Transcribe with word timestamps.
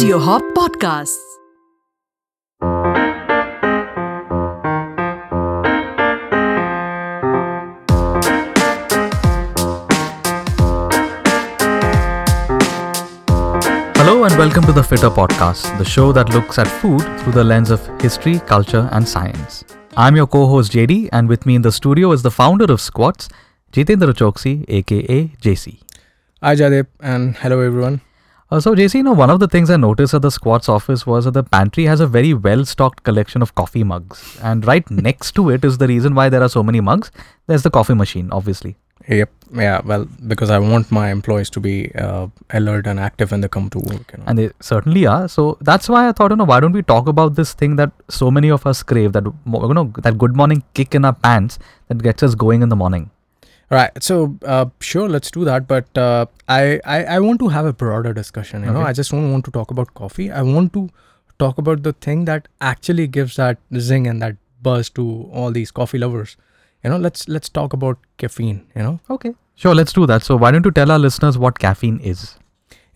Audio 0.00 0.18
Hop 0.18 0.42
Podcasts. 0.56 1.18
Hello 13.98 14.24
and 14.24 14.38
welcome 14.38 14.64
to 14.64 14.72
the 14.72 14.82
Fitter 14.82 15.10
Podcast, 15.10 15.76
the 15.76 15.84
show 15.84 16.12
that 16.12 16.30
looks 16.30 16.58
at 16.58 16.66
food 16.66 17.02
through 17.20 17.32
the 17.34 17.44
lens 17.44 17.70
of 17.70 17.86
history, 18.00 18.38
culture, 18.46 18.88
and 18.92 19.06
science. 19.06 19.66
I'm 19.98 20.16
your 20.16 20.26
co 20.26 20.46
host 20.46 20.72
JD, 20.72 21.10
and 21.12 21.28
with 21.28 21.44
me 21.44 21.56
in 21.56 21.60
the 21.60 21.72
studio 21.72 22.12
is 22.12 22.22
the 22.22 22.30
founder 22.30 22.72
of 22.72 22.80
Squats, 22.80 23.28
Jitendra 23.70 24.14
Chouksey, 24.14 24.64
aka 24.66 25.24
JC. 25.42 25.78
Hi 26.42 26.56
Jadip 26.56 26.86
and 27.00 27.36
hello 27.36 27.60
everyone. 27.60 28.00
Uh, 28.50 28.58
so, 28.58 28.74
JC, 28.74 28.94
you 28.94 29.02
know, 29.04 29.12
one 29.12 29.30
of 29.30 29.38
the 29.38 29.46
things 29.46 29.70
I 29.70 29.76
noticed 29.76 30.12
at 30.12 30.22
the 30.22 30.30
Squats 30.30 30.68
office 30.68 31.06
was 31.06 31.24
that 31.24 31.34
the 31.34 31.44
pantry 31.44 31.84
has 31.84 32.00
a 32.00 32.06
very 32.06 32.34
well 32.34 32.64
stocked 32.64 33.04
collection 33.04 33.42
of 33.42 33.54
coffee 33.54 33.84
mugs. 33.84 34.38
And 34.42 34.66
right 34.66 34.90
next 35.08 35.32
to 35.36 35.50
it 35.50 35.64
is 35.64 35.78
the 35.78 35.86
reason 35.86 36.16
why 36.16 36.28
there 36.28 36.42
are 36.42 36.48
so 36.48 36.64
many 36.64 36.80
mugs. 36.80 37.12
There's 37.46 37.62
the 37.62 37.70
coffee 37.70 37.94
machine, 37.94 38.28
obviously. 38.32 38.76
Yep. 39.06 39.30
Yeah. 39.54 39.80
Well, 39.84 40.06
because 40.26 40.50
I 40.50 40.58
want 40.58 40.90
my 40.90 41.10
employees 41.10 41.48
to 41.50 41.60
be 41.60 41.94
uh, 41.94 42.26
alert 42.50 42.88
and 42.88 42.98
active 42.98 43.30
when 43.30 43.40
they 43.40 43.48
come 43.48 43.70
to 43.70 43.78
work. 43.78 44.12
You 44.12 44.18
know. 44.18 44.24
And 44.26 44.38
they 44.38 44.50
certainly 44.60 45.06
are. 45.06 45.28
So 45.28 45.56
that's 45.60 45.88
why 45.88 46.08
I 46.08 46.12
thought, 46.12 46.32
you 46.32 46.36
know, 46.36 46.44
why 46.44 46.58
don't 46.58 46.72
we 46.72 46.82
talk 46.82 47.06
about 47.06 47.36
this 47.36 47.52
thing 47.54 47.76
that 47.76 47.92
so 48.08 48.32
many 48.32 48.50
of 48.50 48.66
us 48.66 48.82
crave, 48.82 49.12
that 49.12 49.24
you 49.24 49.74
know, 49.74 49.92
that 49.98 50.18
good 50.18 50.34
morning 50.34 50.64
kick 50.74 50.96
in 50.96 51.04
our 51.04 51.12
pants 51.12 51.60
that 51.86 52.02
gets 52.02 52.24
us 52.24 52.34
going 52.34 52.62
in 52.62 52.68
the 52.68 52.76
morning. 52.76 53.10
Right. 53.70 54.02
So 54.02 54.36
uh, 54.44 54.66
sure, 54.80 55.08
let's 55.08 55.30
do 55.30 55.44
that. 55.44 55.66
But 55.68 55.96
uh, 55.96 56.26
I, 56.48 56.80
I 56.84 57.04
I 57.04 57.18
want 57.20 57.40
to 57.40 57.48
have 57.48 57.66
a 57.66 57.72
broader 57.72 58.12
discussion. 58.12 58.64
You 58.64 58.72
know, 58.72 58.82
I 58.82 58.92
just 58.92 59.10
don't 59.10 59.30
want 59.32 59.44
to 59.46 59.50
talk 59.50 59.70
about 59.70 59.94
coffee. 59.94 60.30
I 60.30 60.42
want 60.42 60.72
to 60.74 60.88
talk 61.38 61.58
about 61.58 61.82
the 61.82 61.92
thing 61.92 62.24
that 62.26 62.48
actually 62.60 63.06
gives 63.06 63.36
that 63.36 63.58
zing 63.78 64.06
and 64.06 64.22
that 64.22 64.36
buzz 64.62 64.90
to 64.90 65.28
all 65.32 65.50
these 65.50 65.70
coffee 65.70 65.98
lovers. 65.98 66.36
You 66.84 66.90
know, 66.90 66.98
let's 66.98 67.28
let's 67.28 67.48
talk 67.48 67.72
about 67.72 67.98
caffeine. 68.18 68.66
You 68.74 68.82
know. 68.82 69.00
Okay. 69.08 69.34
Sure, 69.54 69.74
let's 69.74 69.92
do 69.92 70.06
that. 70.06 70.22
So 70.22 70.36
why 70.36 70.50
don't 70.50 70.64
you 70.64 70.70
tell 70.70 70.90
our 70.90 70.98
listeners 70.98 71.36
what 71.36 71.58
caffeine 71.58 72.00
is? 72.00 72.36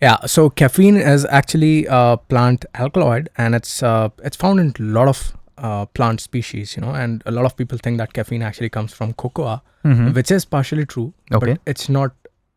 Yeah, 0.01 0.25
so 0.25 0.49
caffeine 0.49 0.97
is 0.97 1.25
actually 1.25 1.85
a 1.87 2.17
plant 2.29 2.65
alkaloid, 2.73 3.29
and 3.37 3.55
it's 3.55 3.81
uh, 3.81 4.09
it's 4.23 4.35
found 4.35 4.59
in 4.59 4.73
a 4.79 4.83
lot 4.83 5.07
of 5.07 5.37
uh, 5.57 5.85
plant 5.85 6.19
species, 6.21 6.75
you 6.75 6.81
know, 6.81 6.91
and 6.91 7.21
a 7.25 7.31
lot 7.31 7.45
of 7.45 7.55
people 7.55 7.77
think 7.77 7.97
that 7.97 8.13
caffeine 8.13 8.41
actually 8.43 8.69
comes 8.69 8.93
from 8.93 9.13
cocoa, 9.13 9.61
Mhm. 9.83 10.13
which 10.15 10.31
is 10.31 10.45
partially 10.45 10.85
true, 10.85 11.13
Okay. 11.33 11.53
but 11.53 11.61
it's 11.65 11.87
not 11.89 12.11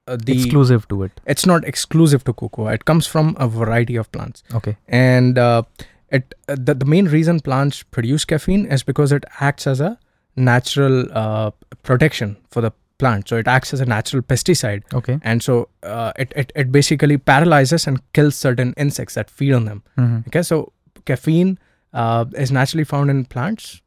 uh, 0.08 0.16
the 0.24 0.32
Exclusive 0.32 0.88
to 0.88 1.02
it. 1.02 1.20
it's 1.26 1.44
not 1.46 1.64
exclusive 1.64 2.24
to 2.24 2.32
cocoa. 2.32 2.68
It 2.68 2.84
comes 2.86 3.06
from 3.06 3.36
a 3.38 3.46
variety 3.46 3.96
of 3.96 4.10
plants, 4.10 4.42
Okay. 4.54 4.76
and 4.88 5.36
uh, 5.38 5.62
it 6.10 6.34
uh, 6.48 6.56
the, 6.58 6.74
the 6.74 6.86
main 6.86 7.06
reason 7.06 7.40
plants 7.40 7.82
produce 7.82 8.24
caffeine 8.24 8.64
is 8.66 8.82
because 8.82 9.12
it 9.12 9.24
acts 9.40 9.66
as 9.66 9.80
a 9.80 9.98
natural 10.36 11.06
uh, 11.12 11.50
protection 11.82 12.36
for 12.50 12.62
the 12.62 12.72
plant. 12.98 13.28
So 13.28 13.36
it 13.36 13.46
acts 13.46 13.74
as 13.74 13.80
a 13.80 13.84
natural 13.86 14.22
pesticide 14.22 14.82
Okay. 14.94 15.18
and 15.22 15.42
so 15.42 15.68
uh, 15.82 16.12
it, 16.18 16.32
it 16.34 16.52
it 16.56 16.72
basically 16.72 17.18
paralyzes 17.18 17.86
and 17.86 18.00
kills 18.14 18.34
certain 18.34 18.72
insects 18.76 19.14
that 19.14 19.30
feed 19.30 19.52
on 19.52 19.66
them 19.66 19.82
Mhm. 19.98 20.26
okay 20.28 20.42
so 20.42 20.72
caffeine 21.04 21.58
uh, 21.92 22.24
is 22.36 22.50
naturally 22.52 22.84
found 22.84 23.10
in 23.10 23.24
plants 23.24 23.80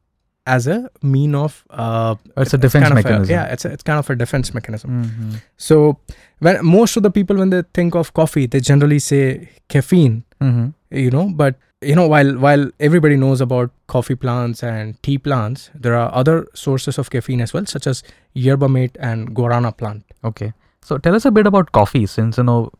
as 0.44 0.66
a 0.66 0.90
mean 1.02 1.34
of 1.36 1.64
uh, 1.70 2.14
It's 2.36 2.52
a 2.52 2.58
defense 2.58 2.88
kind 2.88 2.98
of 2.98 3.04
a- 3.04 3.08
mechanism. 3.08 3.32
yeah 3.32 3.44
it's 3.44 3.64
a, 3.64 3.70
it's 3.72 3.82
kind 3.84 3.98
of 3.98 4.10
a 4.10 4.16
defense 4.16 4.52
mechanism 4.52 5.04
Mhm. 5.04 5.40
so 5.56 5.98
when 6.40 6.64
most 6.66 6.96
of 6.96 7.04
the 7.04 7.10
people 7.10 7.36
when 7.36 7.50
they 7.50 7.62
think 7.74 7.94
of 7.94 8.12
coffee 8.12 8.46
they 8.46 8.58
generally 8.60 8.98
say 8.98 9.48
caffeine 9.68 10.24
Mhm. 10.40 10.74
you 10.90 11.10
know 11.12 11.28
but 11.42 11.54
you 11.80 11.94
know 11.94 12.08
while 12.08 12.32
while 12.46 12.68
everybody 12.80 13.16
knows 13.16 13.40
about 13.40 13.70
coffee 13.86 14.16
plants 14.16 14.64
and 14.64 15.00
tea 15.04 15.16
plants 15.18 15.70
there 15.86 15.94
are 15.94 16.10
other 16.12 16.36
sources 16.54 16.98
of 16.98 17.10
caffeine 17.10 17.40
as 17.40 17.52
well 17.54 17.64
such 17.66 17.86
as 17.86 18.02
yerba 18.34 18.68
mate 18.68 18.96
and 19.00 19.34
guarana 19.36 19.72
plant 19.76 20.04
Okay. 20.24 20.52
So 20.84 20.98
tell 20.98 21.14
us 21.14 21.24
a 21.24 21.30
bit 21.30 21.46
about 21.46 21.70
coffee, 21.70 22.06
since 22.06 22.38
you 22.38 22.42
know 22.44 22.70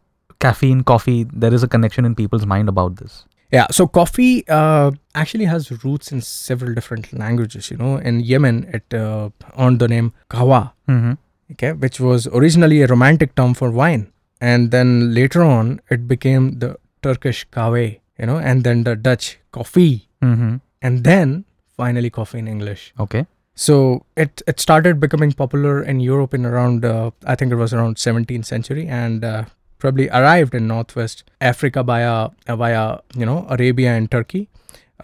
caffeine, 0.40 0.82
coffee. 0.82 1.24
There 1.42 1.54
is 1.54 1.62
a 1.62 1.68
connection 1.68 2.04
in 2.04 2.14
people's 2.20 2.44
mind 2.52 2.68
about 2.68 2.96
this. 2.96 3.24
Yeah, 3.52 3.66
so 3.70 3.86
coffee 3.86 4.44
uh, 4.48 4.92
actually 5.14 5.44
has 5.44 5.70
roots 5.84 6.10
in 6.10 6.22
several 6.22 6.72
different 6.74 7.12
languages. 7.12 7.70
You 7.70 7.76
know, 7.76 7.96
in 7.98 8.20
Yemen, 8.20 8.64
it 8.72 8.94
uh, 8.94 9.28
earned 9.58 9.78
the 9.78 9.88
name 9.88 10.12
kahwa, 10.30 10.72
Mm-hmm. 10.88 11.12
okay, 11.52 11.72
which 11.72 12.00
was 12.00 12.26
originally 12.28 12.80
a 12.82 12.86
romantic 12.86 13.34
term 13.34 13.52
for 13.54 13.70
wine, 13.70 14.10
and 14.40 14.70
then 14.70 15.12
later 15.14 15.42
on 15.42 15.80
it 15.90 16.08
became 16.08 16.58
the 16.60 16.76
Turkish 17.02 17.46
kahve, 17.50 18.00
you 18.18 18.26
know, 18.26 18.38
and 18.38 18.64
then 18.64 18.84
the 18.84 18.96
Dutch 18.96 19.38
coffee, 19.52 20.08
Mm-hmm. 20.22 20.56
and 20.80 21.04
then 21.04 21.44
finally 21.76 22.08
coffee 22.10 22.38
in 22.38 22.48
English. 22.48 22.94
Okay. 22.98 23.26
So 23.54 24.06
it 24.16 24.40
it 24.46 24.60
started 24.60 24.98
becoming 24.98 25.32
popular 25.32 25.82
in 25.82 26.00
Europe 26.00 26.32
in 26.32 26.46
around 26.46 26.86
uh, 26.86 27.10
I 27.26 27.34
think 27.34 27.52
it 27.52 27.56
was 27.56 27.74
around 27.74 27.96
17th 27.96 28.46
century 28.46 28.86
and 28.88 29.22
uh, 29.24 29.44
probably 29.84 30.08
arrived 30.20 30.54
in 30.60 30.66
northwest 30.72 31.22
Africa 31.52 31.82
via 31.92 32.10
uh, 32.48 32.56
via 32.64 32.82
you 33.22 33.26
know 33.30 33.38
Arabia 33.56 33.94
and 34.00 34.10
Turkey, 34.16 34.42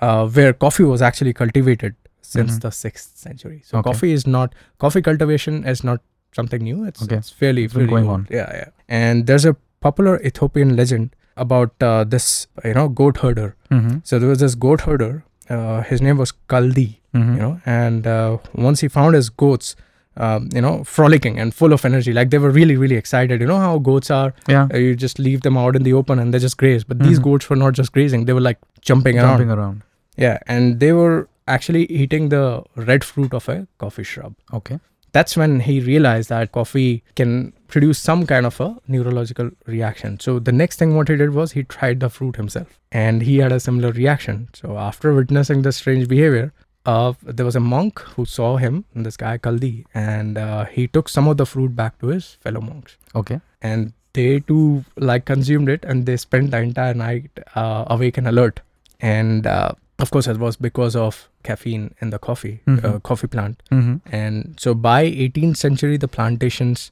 uh, 0.01 0.27
where 0.39 0.53
coffee 0.67 0.87
was 0.93 1.03
actually 1.11 1.35
cultivated 1.43 1.97
since 2.35 2.57
Mhm. 2.57 2.61
the 2.67 2.71
sixth 2.79 3.17
century. 3.29 3.61
So 3.71 3.79
Okay. 3.79 3.91
coffee 3.91 4.13
is 4.21 4.27
not 4.39 4.55
coffee 4.87 5.03
cultivation 5.11 5.63
is 5.75 5.83
not 5.91 6.03
something 6.41 6.63
new. 6.71 6.85
It's, 6.91 7.03
Okay. 7.07 7.17
it's 7.23 7.31
fairly 7.45 7.65
It's 7.69 7.75
fairly 7.79 7.89
going 7.95 8.09
old. 8.15 8.15
on. 8.15 8.27
Yeah, 8.39 8.51
yeah. 8.61 8.69
And 9.05 9.27
there's 9.31 9.47
a 9.53 9.55
popular 9.87 10.15
Ethiopian 10.31 10.75
legend 10.83 11.15
about 11.47 11.87
uh, 11.89 12.05
this 12.17 12.29
you 12.71 12.75
know 12.79 12.87
goat 13.03 13.19
herder. 13.25 13.49
Mm-hmm. 13.79 13.99
So 14.13 14.19
there 14.25 14.29
was 14.35 14.41
this 14.47 14.55
goat 14.69 14.83
herder. 14.91 15.11
Uh, 15.57 15.81
his 15.91 16.03
name 16.09 16.19
was 16.27 16.33
Kaldi 16.55 16.89
Mm-hmm. 17.19 17.35
you 17.37 17.43
know 17.43 17.61
and 17.75 18.07
uh, 18.15 18.37
once 18.65 18.81
he 18.85 18.89
found 18.95 19.15
his 19.19 19.29
goats 19.43 19.69
um, 20.27 20.49
you 20.53 20.61
know 20.61 20.85
frolicking 20.85 21.39
and 21.39 21.55
full 21.55 21.73
of 21.73 21.85
energy. 21.85 22.13
Like 22.13 22.31
they 22.31 22.39
were 22.39 22.51
really 22.51 22.77
really 22.77 22.97
excited. 22.97 23.41
You 23.41 23.47
know 23.47 23.59
how 23.59 23.79
goats 23.79 24.11
are? 24.11 24.35
Yeah. 24.49 24.69
uh, 24.75 24.77
you 24.79 24.97
just 24.97 25.19
leave 25.19 25.43
them 25.43 25.57
out 25.57 25.77
in 25.77 25.83
the 25.85 25.93
open 26.03 26.19
and 26.19 26.35
they 26.35 26.39
just 26.39 26.57
graze 26.65 26.85
but 26.85 26.99
these 27.09 27.19
Mhm. 27.21 27.25
goats 27.31 27.51
were 27.51 27.57
not 27.65 27.75
just 27.83 27.93
grazing. 27.93 28.25
They 28.27 28.33
were 28.41 28.47
like 28.51 28.59
jumping, 28.91 29.17
Jumping 29.17 29.51
around 29.51 29.59
around. 29.59 29.83
yeah 30.17 30.39
and 30.47 30.81
they 30.81 30.93
were 30.93 31.29
actually 31.47 31.85
eating 32.03 32.29
the 32.37 32.63
red 32.91 33.05
fruit 33.11 33.33
of 33.41 33.49
a 33.49 33.67
coffee 33.79 34.03
shrub. 34.13 34.35
Okay. 34.61 34.79
that's 35.17 35.35
when 35.41 35.53
he 35.67 35.75
realized 35.85 36.29
that 36.33 36.51
coffee 36.57 37.03
can 37.19 37.31
produce 37.75 37.99
some 38.09 38.25
kind 38.33 38.45
of 38.49 38.59
a 38.65 38.67
neurological 38.95 39.49
reaction. 39.67 40.19
So 40.25 40.39
the 40.49 40.53
next 40.53 40.79
thing 40.79 40.91
what 40.97 41.09
he 41.13 41.17
did 41.23 41.33
was 41.39 41.53
he 41.53 41.63
tried 41.75 42.01
the 42.01 42.11
fruit 42.17 42.37
himself. 42.37 42.75
And 43.05 43.23
he 43.29 43.39
had 43.45 43.53
a 43.57 43.61
similar 43.67 43.91
reaction. 43.93 44.37
So 44.61 44.77
after 44.89 45.15
witnessing 45.21 45.63
the 45.63 45.73
strange 45.79 46.09
behavior 46.13 46.53
uh, 46.93 47.13
there 47.39 47.47
was 47.51 47.57
a 47.61 47.65
monk 47.75 48.01
who 48.15 48.25
saw 48.35 48.49
him 48.65 48.77
this 49.09 49.17
guy 49.23 49.33
kaldi 49.47 49.75
and 50.07 50.39
uh, 50.47 50.65
he 50.77 50.87
took 50.97 51.09
some 51.17 51.29
of 51.33 51.37
the 51.43 51.47
fruit 51.53 51.73
back 51.83 51.99
to 52.05 52.13
his 52.15 52.29
fellow 52.47 52.63
monks 52.71 52.97
Okay. 53.23 53.39
and 53.71 53.93
they 54.19 54.29
too 54.51 54.63
like 55.11 55.25
consumed 55.33 55.69
it 55.77 55.85
and 55.93 56.07
they 56.11 56.17
spent 56.29 56.51
the 56.57 56.61
entire 56.69 56.95
night 57.03 57.43
uh, 57.63 57.83
awake 57.97 58.17
and 58.23 58.29
alert 58.33 58.61
and 59.17 59.47
uh, 59.57 59.71
of 60.05 60.11
course 60.15 60.27
it 60.33 60.39
was 60.45 60.57
because 60.69 60.97
of 61.07 61.19
caffeine 61.49 61.85
in 62.05 62.11
the 62.15 62.19
coffee 62.29 62.55
uh, 62.67 62.77
Mhm. 62.77 63.03
coffee 63.11 63.31
plant 63.35 63.63
Mm-hmm. 63.79 63.97
and 64.21 64.55
so 64.67 64.75
by 64.91 65.01
18th 65.27 65.57
century 65.67 65.97
the 66.07 66.11
plantations 66.19 66.91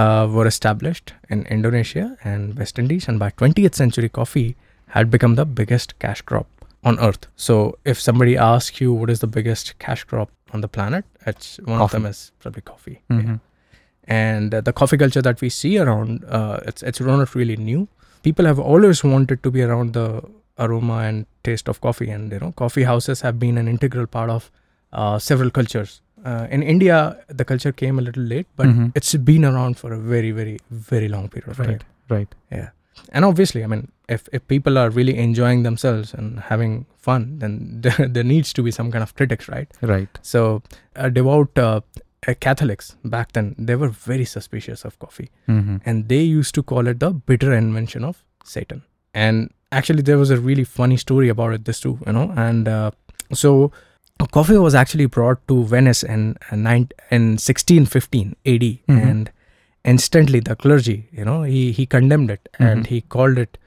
uh, 0.00 0.24
were 0.36 0.46
established 0.54 1.12
in 1.36 1.44
indonesia 1.58 2.06
and 2.32 2.58
west 2.62 2.78
indies 2.84 3.08
and 3.12 3.18
by 3.24 3.30
20th 3.42 3.74
century 3.82 4.10
coffee 4.20 4.48
had 4.96 5.10
become 5.16 5.34
the 5.40 5.46
biggest 5.60 5.94
cash 6.04 6.20
crop 6.32 6.59
on 6.84 6.98
earth 7.06 7.26
so 7.36 7.54
if 7.84 8.00
somebody 8.00 8.36
asks 8.36 8.80
you 8.80 8.92
what 8.92 9.10
is 9.10 9.20
the 9.20 9.26
biggest 9.26 9.78
cash 9.78 10.04
crop 10.04 10.30
on 10.54 10.60
the 10.62 10.68
planet 10.68 11.04
it's 11.26 11.58
one 11.64 11.80
of 11.80 11.90
them 11.90 12.06
is 12.06 12.32
probably 12.40 12.62
coffee 12.62 12.98
Mm-hmm. 13.10 13.34
and 14.06 14.54
uh, 14.54 14.60
the 14.60 14.72
coffee 14.72 14.96
culture 14.96 15.22
that 15.22 15.40
we 15.40 15.48
see 15.48 15.78
around 15.78 16.24
uh, 16.24 16.60
it's 16.66 16.82
it's 16.82 17.00
not 17.00 17.34
really 17.34 17.56
new 17.56 17.86
people 18.22 18.44
have 18.44 18.58
always 18.58 19.02
wanted 19.04 19.42
to 19.42 19.50
be 19.50 19.62
around 19.62 19.92
the 19.92 20.06
aroma 20.58 20.98
and 21.08 21.26
taste 21.44 21.68
of 21.68 21.80
coffee 21.80 22.10
and 22.10 22.32
you 22.32 22.40
know 22.40 22.52
coffee 22.52 22.82
houses 22.84 23.20
have 23.20 23.38
been 23.38 23.58
an 23.58 23.68
integral 23.68 24.06
part 24.06 24.30
of 24.30 24.50
uh, 24.92 25.18
several 25.18 25.50
cultures 25.50 26.00
uh, 26.24 26.46
in 26.50 26.62
india 26.62 26.96
the 27.28 27.44
culture 27.44 27.72
came 27.72 27.98
a 27.98 28.02
little 28.08 28.22
late 28.34 28.46
but 28.56 28.66
Mhm. 28.66 28.90
it's 28.94 29.14
been 29.32 29.44
around 29.44 29.78
for 29.82 29.92
a 29.92 29.98
very 30.14 30.32
very 30.40 30.58
very 30.70 31.08
long 31.16 31.28
period 31.28 31.50
of 31.50 31.58
Right. 31.58 31.80
time 31.80 31.86
Right. 32.16 32.32
And 33.12 33.24
obviously 33.24 33.62
i 33.64 33.66
mean 33.66 33.90
if, 34.08 34.28
if 34.32 34.46
people 34.48 34.76
are 34.78 34.90
really 34.90 35.16
enjoying 35.16 35.62
themselves 35.62 36.12
and 36.14 36.40
having 36.40 36.86
fun 36.98 37.38
then 37.38 37.80
there, 37.84 38.08
there 38.08 38.24
needs 38.24 38.52
to 38.52 38.62
be 38.62 38.70
some 38.70 38.90
kind 38.90 39.02
of 39.02 39.14
critics 39.14 39.48
right 39.48 39.68
Right. 39.82 40.08
so, 40.22 40.62
uh, 40.96 41.08
devout 41.08 41.58
uh, 41.58 41.80
uh, 42.28 42.34
Catholics 42.40 42.96
back 43.04 43.32
then, 43.32 43.54
they 43.58 43.74
were 43.76 43.88
very 43.88 44.24
suspicious 44.26 44.84
of 44.84 44.98
coffee 44.98 45.30
Mm-hmm. 45.48 45.76
and 45.86 46.08
they 46.08 46.20
used 46.22 46.54
to 46.56 46.62
call 46.62 46.86
it 46.86 47.00
the 47.00 47.10
bitter 47.12 47.52
invention 47.54 48.04
of 48.04 48.22
Satan. 48.44 48.82
And 49.14 49.50
actually, 49.72 50.02
there 50.02 50.18
was 50.18 50.30
a 50.30 50.36
really 50.38 50.64
funny 50.64 50.96
story 50.98 51.28
about 51.30 51.54
it, 51.54 51.64
this 51.64 51.80
too, 51.80 51.98
you 52.06 52.12
know. 52.12 52.32
And 52.36 52.68
uh, 52.68 52.90
so, 53.32 53.72
coffee 54.32 54.58
was 54.58 54.74
actually 54.74 55.06
brought 55.06 55.40
to 55.48 55.64
Venice 55.64 56.02
in, 56.02 56.36
uh, 56.52 56.56
in 56.56 57.38
1615 57.38 58.36
AD. 58.46 58.60
Mhm. 58.62 59.10
And 59.10 59.30
instantly, 59.84 60.40
the 60.40 60.56
clergy, 60.56 61.08
you 61.12 61.24
know, 61.24 61.42
he, 61.42 61.72
he 61.72 61.86
condemned 61.86 62.30
it 62.30 62.48
and 62.58 62.84
Mhm. 62.84 62.86
he 62.86 63.00
called 63.02 63.38
it 63.38 63.58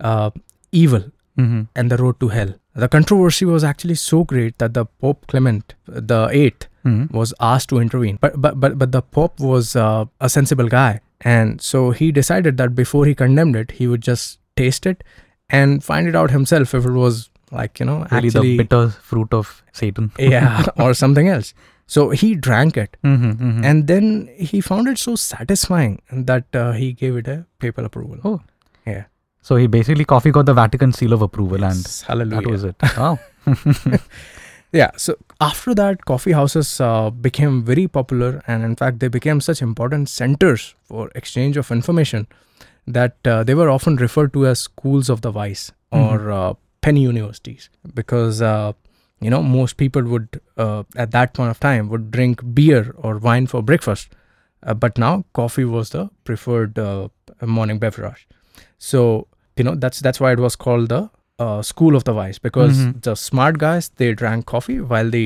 uh, 0.00 0.30
evil 0.72 1.04
Mm-hmm. 1.38 1.62
and 1.74 1.90
the 1.90 1.96
road 1.96 2.20
to 2.20 2.28
hell. 2.28 2.52
The 2.74 2.88
controversy 2.88 3.46
was 3.46 3.64
actually 3.64 3.94
so 3.94 4.22
great 4.24 4.58
that 4.58 4.74
the 4.74 4.84
Pope 4.84 5.26
Clement 5.28 5.74
the 5.86 6.28
Eighth 6.30 6.66
Mm-hmm. 6.84 7.16
was 7.16 7.32
asked 7.40 7.68
to 7.70 7.78
intervene. 7.78 8.18
But 8.20 8.38
but 8.40 8.58
but 8.60 8.76
but 8.78 8.92
the 8.92 9.00
Pope 9.02 9.38
was 9.40 9.74
uh, 9.76 10.04
a 10.20 10.28
sensible 10.28 10.66
guy, 10.68 11.00
and 11.20 11.60
so 11.62 11.92
he 11.92 12.10
decided 12.12 12.56
that 12.58 12.74
before 12.74 13.06
he 13.06 13.14
condemned 13.14 13.54
it, 13.56 13.70
he 13.70 13.86
would 13.86 14.02
just 14.02 14.40
taste 14.56 14.84
it 14.84 15.04
and 15.48 15.82
find 15.84 16.08
it 16.08 16.16
out 16.16 16.32
himself 16.32 16.74
if 16.74 16.84
it 16.84 16.90
was 16.90 17.30
like 17.52 17.78
you 17.80 17.86
know 17.86 17.98
Really, 18.10 18.26
actually 18.28 18.56
the 18.56 18.56
bitter 18.64 18.88
fruit 18.90 19.32
of 19.32 19.62
Satan. 19.72 20.10
yeah 20.18 20.66
or 20.76 20.92
something 20.92 21.28
else. 21.28 21.54
So 21.94 22.02
he 22.20 22.28
drank 22.48 22.76
it, 22.82 22.96
Mm-hmm. 23.04 23.30
Mm-hmm. 23.46 23.64
and 23.70 23.86
then 23.92 24.06
he 24.50 24.60
found 24.66 24.88
it 24.92 24.98
so 25.06 25.14
satisfying 25.22 25.96
that 26.30 26.58
uh, 26.64 26.72
he 26.82 26.92
gave 27.04 27.16
it 27.22 27.28
a 27.36 27.38
papal 27.64 27.84
approval. 27.90 28.20
Oh. 28.30 28.38
yeah, 28.92 29.04
so 29.48 29.56
he 29.62 29.66
basically 29.74 30.04
coffee 30.12 30.30
got 30.36 30.46
the 30.52 30.54
Vatican 30.60 30.92
seal 31.00 31.12
of 31.18 31.22
approval, 31.28 31.64
and 31.70 31.76
Yes, 31.88 32.02
hallelujah. 32.12 32.40
that 32.42 32.50
was 32.50 32.64
it. 32.64 32.76
Wow. 32.98 33.18
Yeah, 34.74 34.90
so 34.96 35.16
after 35.38 35.74
that, 35.74 36.06
coffee 36.06 36.32
houses 36.32 36.80
uh, 36.80 37.10
became 37.10 37.62
very 37.62 37.86
popular, 37.88 38.42
and 38.46 38.64
in 38.64 38.74
fact, 38.74 39.00
they 39.00 39.08
became 39.08 39.40
such 39.42 39.60
important 39.60 40.08
centers 40.08 40.74
for 40.84 41.10
exchange 41.14 41.58
of 41.58 41.70
information 41.70 42.26
that 42.86 43.16
uh, 43.26 43.44
they 43.44 43.54
were 43.54 43.68
often 43.68 43.96
referred 43.96 44.32
to 44.32 44.46
as 44.46 44.60
schools 44.60 45.10
of 45.10 45.20
the 45.20 45.30
vice 45.30 45.72
or 45.90 46.30
uh, 46.30 46.54
penny 46.80 47.02
universities 47.02 47.68
because 47.94 48.40
uh, 48.40 48.72
you 49.22 49.30
know 49.30 49.42
most 49.42 49.76
people 49.82 50.02
would 50.12 50.40
uh, 50.56 50.82
at 50.96 51.10
that 51.12 51.32
point 51.38 51.50
of 51.50 51.60
time 51.60 51.88
would 51.94 52.10
drink 52.16 52.42
beer 52.54 52.94
or 52.96 53.18
wine 53.18 53.46
for 53.46 53.62
breakfast, 53.62 54.08
uh, 54.62 54.74
but 54.74 54.98
now 54.98 55.24
coffee 55.40 55.64
was 55.64 55.90
the 55.90 56.08
preferred 56.24 56.78
uh, 56.78 57.08
morning 57.58 57.78
beverage. 57.78 58.26
So 58.78 59.04
you 59.56 59.64
know 59.64 59.74
that's 59.86 60.00
that's 60.00 60.20
why 60.20 60.32
it 60.32 60.40
was 60.46 60.56
called 60.56 60.88
the 60.88 61.02
uh, 61.38 61.62
school 61.62 61.96
of 62.00 62.04
the 62.10 62.14
wise 62.20 62.38
because 62.38 62.76
Mhm. 62.78 63.02
the 63.08 63.14
smart 63.22 63.58
guys 63.58 63.88
they 64.02 64.12
drank 64.24 64.46
coffee 64.46 64.80
while 64.80 65.10
the 65.18 65.24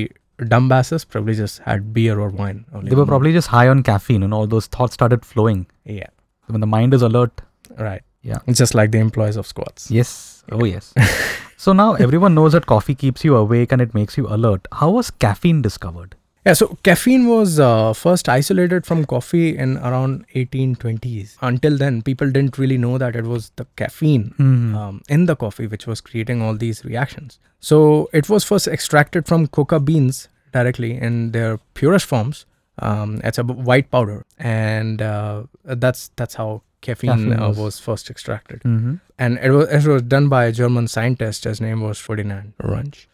dumbasses 0.53 1.07
probably 1.15 1.33
just 1.41 1.59
had 1.67 1.91
beer 1.93 2.19
or 2.19 2.29
wine. 2.29 2.65
They 2.83 2.95
were 2.95 3.05
probably 3.11 3.33
just 3.33 3.47
high 3.55 3.67
on 3.67 3.81
caffeine, 3.83 4.23
and 4.23 4.33
all 4.39 4.47
those 4.55 4.67
thoughts 4.77 4.93
started 5.01 5.25
flowing. 5.33 5.65
yeah 5.99 6.09
When 6.55 6.61
the 6.65 6.67
mind 6.73 6.93
is 6.97 7.01
alert, 7.05 7.41
right 7.85 8.03
Yeah. 8.23 8.39
it's 8.47 8.57
just 8.59 8.75
like 8.75 8.91
the 8.91 8.99
employees 8.99 9.37
of 9.37 9.47
squats. 9.47 9.89
yes. 9.91 10.43
Oh, 10.51 10.63
yes. 10.63 10.93
so 11.57 11.73
now 11.73 11.93
everyone 11.95 12.33
knows 12.33 12.53
that 12.53 12.65
coffee 12.65 12.95
keeps 12.95 13.23
you 13.25 13.35
awake 13.35 13.71
and 13.73 13.81
it 13.81 13.93
makes 13.93 14.17
you 14.17 14.27
alert. 14.27 14.65
How 14.71 14.89
was 14.91 15.11
caffeine 15.11 15.61
discovered? 15.61 16.15
Yeah, 16.45 16.53
so 16.53 16.77
caffeine 16.83 17.27
was 17.27 17.59
uh, 17.59 17.91
first 17.93 18.29
isolated 18.29 18.85
from 18.85 19.03
coffee 19.05 19.57
in 19.57 19.77
around 19.79 20.25
1820s. 20.35 21.35
Until 21.41 21.77
then, 21.77 22.01
people 22.01 22.31
didn't 22.31 22.57
really 22.57 22.77
know 22.77 22.97
that 22.97 23.15
it 23.17 23.25
was 23.25 23.51
the 23.57 23.65
caffeine 23.75 24.33
Mhm. 24.39 24.75
um, 24.75 25.01
in 25.09 25.25
the 25.25 25.35
coffee 25.35 25.67
which 25.67 25.85
was 25.87 25.99
creating 25.99 26.41
all 26.41 26.55
these 26.55 26.85
reactions. 26.85 27.39
So 27.59 28.09
it 28.13 28.29
was 28.29 28.43
first 28.45 28.67
extracted 28.67 29.27
from 29.27 29.47
coca 29.47 29.79
beans 29.81 30.29
directly 30.53 30.97
in 30.97 31.31
their 31.31 31.57
purest 31.73 32.05
forms. 32.05 32.45
Um, 32.79 33.19
it's 33.23 33.37
a 33.39 33.43
white 33.43 33.89
powder, 33.91 34.23
and 34.37 35.01
uh, 35.01 35.43
that's 35.65 36.11
that's 36.15 36.35
how 36.35 36.61
caffeine, 36.81 37.09
Caffeine 37.11 37.39
was- 37.47 37.57
was 37.57 37.79
first 37.79 38.09
extracted. 38.09 38.61
Mhm. 38.63 38.99
And 39.17 39.37
it 39.41 39.51
was 39.51 39.67
it 39.69 39.85
was 39.87 40.01
done 40.03 40.27
by 40.29 40.45
a 40.45 40.51
German 40.51 40.87
scientist. 40.87 41.43
His 41.45 41.59
name 41.61 41.81
was 41.81 41.97
Ferdinand 41.99 42.53
Runge. 42.63 43.07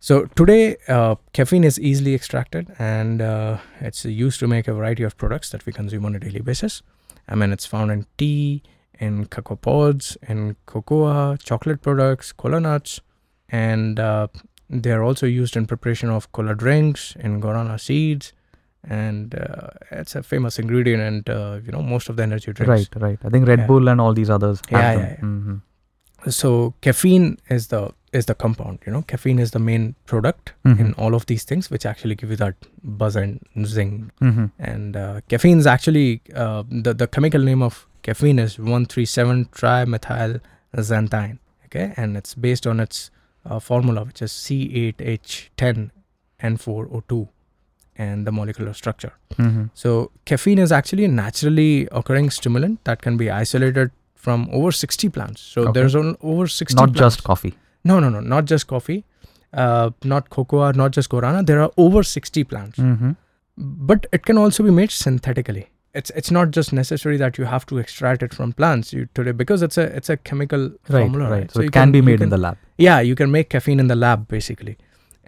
So 0.00 0.26
today, 0.36 0.76
uh, 0.86 1.16
caffeine 1.32 1.64
is 1.64 1.78
easily 1.80 2.14
extracted, 2.14 2.68
and 2.78 3.20
uh, 3.20 3.58
it's 3.80 4.04
used 4.04 4.38
to 4.40 4.46
make 4.46 4.68
a 4.68 4.74
variety 4.74 5.02
of 5.02 5.16
products 5.16 5.50
that 5.50 5.66
we 5.66 5.72
consume 5.72 6.04
on 6.04 6.14
a 6.14 6.20
daily 6.20 6.40
basis. 6.40 6.82
I 7.28 7.34
mean, 7.34 7.52
it's 7.52 7.66
found 7.66 7.90
in 7.90 8.06
tea, 8.16 8.62
in 9.00 9.26
cocoa 9.26 9.56
pods, 9.56 10.16
in 10.28 10.54
cocoa, 10.66 11.36
chocolate 11.36 11.82
products, 11.82 12.32
cola 12.32 12.60
nuts, 12.60 13.00
and 13.48 13.98
uh, 13.98 14.28
they 14.70 14.92
are 14.92 15.02
also 15.02 15.26
used 15.26 15.56
in 15.56 15.66
preparation 15.66 16.10
of 16.10 16.30
cola 16.32 16.54
drinks, 16.54 17.16
in 17.18 17.40
guarana 17.40 17.78
seeds, 17.80 18.32
and 18.88 19.34
uh, 19.34 19.68
it's 19.90 20.14
a 20.14 20.22
famous 20.22 20.58
ingredient 20.58 21.02
and 21.02 21.30
uh, 21.30 21.58
you 21.64 21.72
know 21.72 21.82
most 21.82 22.08
of 22.08 22.16
the 22.16 22.22
energy 22.22 22.52
drinks 22.52 22.68
right 22.68 23.02
right 23.02 23.18
i 23.24 23.28
think 23.28 23.46
red 23.46 23.60
yeah. 23.60 23.66
bull 23.66 23.88
and 23.88 24.00
all 24.00 24.14
these 24.14 24.30
others 24.30 24.62
yeah, 24.70 24.92
yeah, 24.92 24.98
yeah. 24.98 25.16
Mm-hmm. 25.16 26.30
so 26.30 26.74
caffeine 26.80 27.38
is 27.48 27.68
the 27.68 27.92
is 28.12 28.26
the 28.26 28.34
compound 28.34 28.80
you 28.86 28.92
know 28.92 29.02
caffeine 29.02 29.38
is 29.38 29.50
the 29.50 29.58
main 29.58 29.94
product 30.06 30.54
mm-hmm. 30.64 30.80
in 30.80 30.94
all 30.94 31.14
of 31.14 31.26
these 31.26 31.44
things 31.44 31.70
which 31.70 31.84
actually 31.84 32.14
give 32.14 32.30
you 32.30 32.36
that 32.36 32.54
buzz 32.82 33.16
and 33.16 33.44
zing 33.64 34.10
mm-hmm. 34.20 34.46
and 34.58 34.96
uh, 34.96 35.20
caffeine 35.28 35.58
is 35.58 35.66
actually 35.66 36.22
uh, 36.34 36.62
the, 36.70 36.94
the 36.94 37.06
chemical 37.06 37.42
name 37.42 37.62
of 37.62 37.86
caffeine 38.02 38.38
is 38.38 38.58
137 38.58 39.44
trimethyl 39.46 40.40
xanthine 40.76 41.38
okay 41.66 41.92
and 41.96 42.16
it's 42.16 42.34
based 42.34 42.66
on 42.66 42.80
its 42.80 43.10
uh, 43.44 43.58
formula 43.58 44.04
which 44.04 44.22
is 44.22 44.32
c8h10n4o2 44.32 47.28
and 48.06 48.26
the 48.26 48.32
molecular 48.32 48.72
structure. 48.80 49.12
Mhm. 49.36 49.70
So 49.74 50.10
caffeine 50.24 50.58
is 50.64 50.72
actually 50.72 51.04
a 51.04 51.08
naturally 51.08 51.88
occurring 52.00 52.30
stimulant 52.30 52.84
that 52.84 53.02
can 53.02 53.16
be 53.22 53.30
isolated 53.30 53.90
from 54.14 54.48
over 54.52 54.70
60 54.72 55.08
plants. 55.08 55.40
So 55.40 55.62
Okay. 55.62 55.72
there's 55.80 55.96
over 55.96 56.46
60 56.46 56.76
Not 56.80 56.92
plants. 56.92 57.00
just 57.16 57.24
coffee. 57.24 57.54
No, 57.84 57.98
no, 58.00 58.08
no, 58.08 58.20
not 58.20 58.44
just 58.52 58.66
coffee, 58.66 59.04
uh, 59.52 59.90
not 60.04 60.30
cocoa, 60.30 60.70
not 60.72 60.92
just 60.92 61.08
guarana. 61.10 61.42
There 61.46 61.60
are 61.62 61.70
over 61.76 62.02
60 62.02 62.44
plants. 62.44 62.78
Mhm. 62.78 63.16
But 63.56 64.06
it 64.12 64.24
can 64.24 64.38
also 64.38 64.62
be 64.62 64.70
made 64.70 64.90
synthetically. 64.90 65.66
It's 65.94 66.10
it's 66.20 66.30
not 66.30 66.50
just 66.56 66.72
necessary 66.72 67.16
that 67.20 67.38
you 67.38 67.44
have 67.52 67.64
to 67.70 67.78
extract 67.78 68.22
it 68.22 68.34
from 68.34 68.52
plants 68.52 68.92
you, 68.92 69.06
today 69.18 69.32
because 69.32 69.62
it's 69.66 69.78
a 69.78 69.86
it's 70.00 70.10
a 70.14 70.16
chemical 70.30 70.66
Right, 70.68 71.00
formula. 71.02 71.30
right. 71.30 71.38
right. 71.38 71.50
So, 71.50 71.62
you 71.62 71.68
it 71.68 71.72
can, 71.78 71.90
be 71.94 71.98
you 71.98 72.02
made 72.08 72.20
in 72.26 72.28
the 72.34 72.38
lab. 72.42 72.58
yeah 72.86 73.00
you 73.00 73.14
can 73.20 73.30
make 73.36 73.48
caffeine 73.54 73.80
in 73.84 73.88
the 73.92 73.96
lab 74.02 74.28
basically 74.34 74.76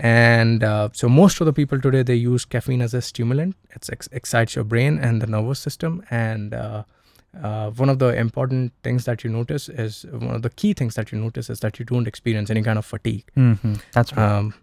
and 0.03 0.65
uh, 0.65 0.89
so 0.93 1.09
most 1.09 1.41
of 1.41 1.47
the 1.47 1.53
people 1.53 1.81
today 1.81 2.03
they 2.03 2.15
use 2.15 2.45
caffeine 2.45 2.83
as 2.83 2.95
a 2.95 3.01
stimulant. 3.03 3.55
It 3.75 3.89
ex- 3.93 4.09
excites 4.13 4.55
your 4.57 4.65
brain 4.65 4.99
and 4.99 5.21
the 5.23 5.27
nervous 5.27 5.59
system. 5.61 6.03
And 6.11 6.55
uh, 6.55 6.85
uh, 7.43 7.71
one 7.71 7.89
of 7.89 7.99
the 7.99 8.09
important 8.17 8.73
things 8.83 9.05
that 9.05 9.23
you 9.25 9.31
notice 9.31 9.69
is 9.69 10.07
one 10.11 10.35
of 10.35 10.43
the 10.43 10.51
key 10.51 10.73
things 10.75 10.95
that 10.95 11.13
you 11.13 11.19
notice 11.19 11.51
is 11.51 11.61
that 11.61 11.79
you 11.79 11.85
don't 11.85 12.09
experience 12.09 12.51
any 12.51 12.63
kind 12.63 12.79
of 12.79 12.87
fatigue. 12.87 13.25
Mhm. 13.37 13.81
That's 13.93 14.13
right. 14.17 14.37
um, 14.39 14.55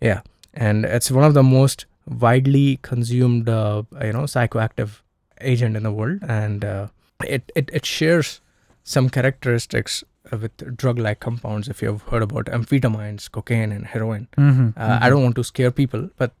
yeah. 0.00 0.20
And 0.54 0.84
it's 0.84 1.10
one 1.10 1.24
of 1.24 1.34
the 1.34 1.42
most 1.42 1.86
widely 2.06 2.78
consumed 2.82 3.48
uh, 3.48 3.82
you 4.02 4.12
know 4.12 4.22
psychoactive 4.34 5.00
agent 5.40 5.76
in 5.76 5.82
the 5.82 5.92
world. 5.92 6.20
And 6.28 6.64
uh, 6.64 6.86
it, 7.24 7.50
it 7.54 7.68
it 7.72 7.84
shares 7.84 8.40
some 8.84 9.10
characteristics 9.10 10.04
with 10.36 10.76
drug 10.76 10.98
like 10.98 11.20
compounds 11.20 11.68
if 11.68 11.80
you've 11.82 12.02
heard 12.10 12.22
about 12.22 12.44
amphetamines 12.46 13.30
cocaine 13.30 13.72
and 13.72 13.86
heroin 13.86 14.26
Mhm. 14.36 14.72
uh, 14.76 14.98
i 15.00 15.08
don't 15.10 15.22
want 15.22 15.36
to 15.36 15.44
scare 15.44 15.70
people 15.70 16.08
but 16.16 16.32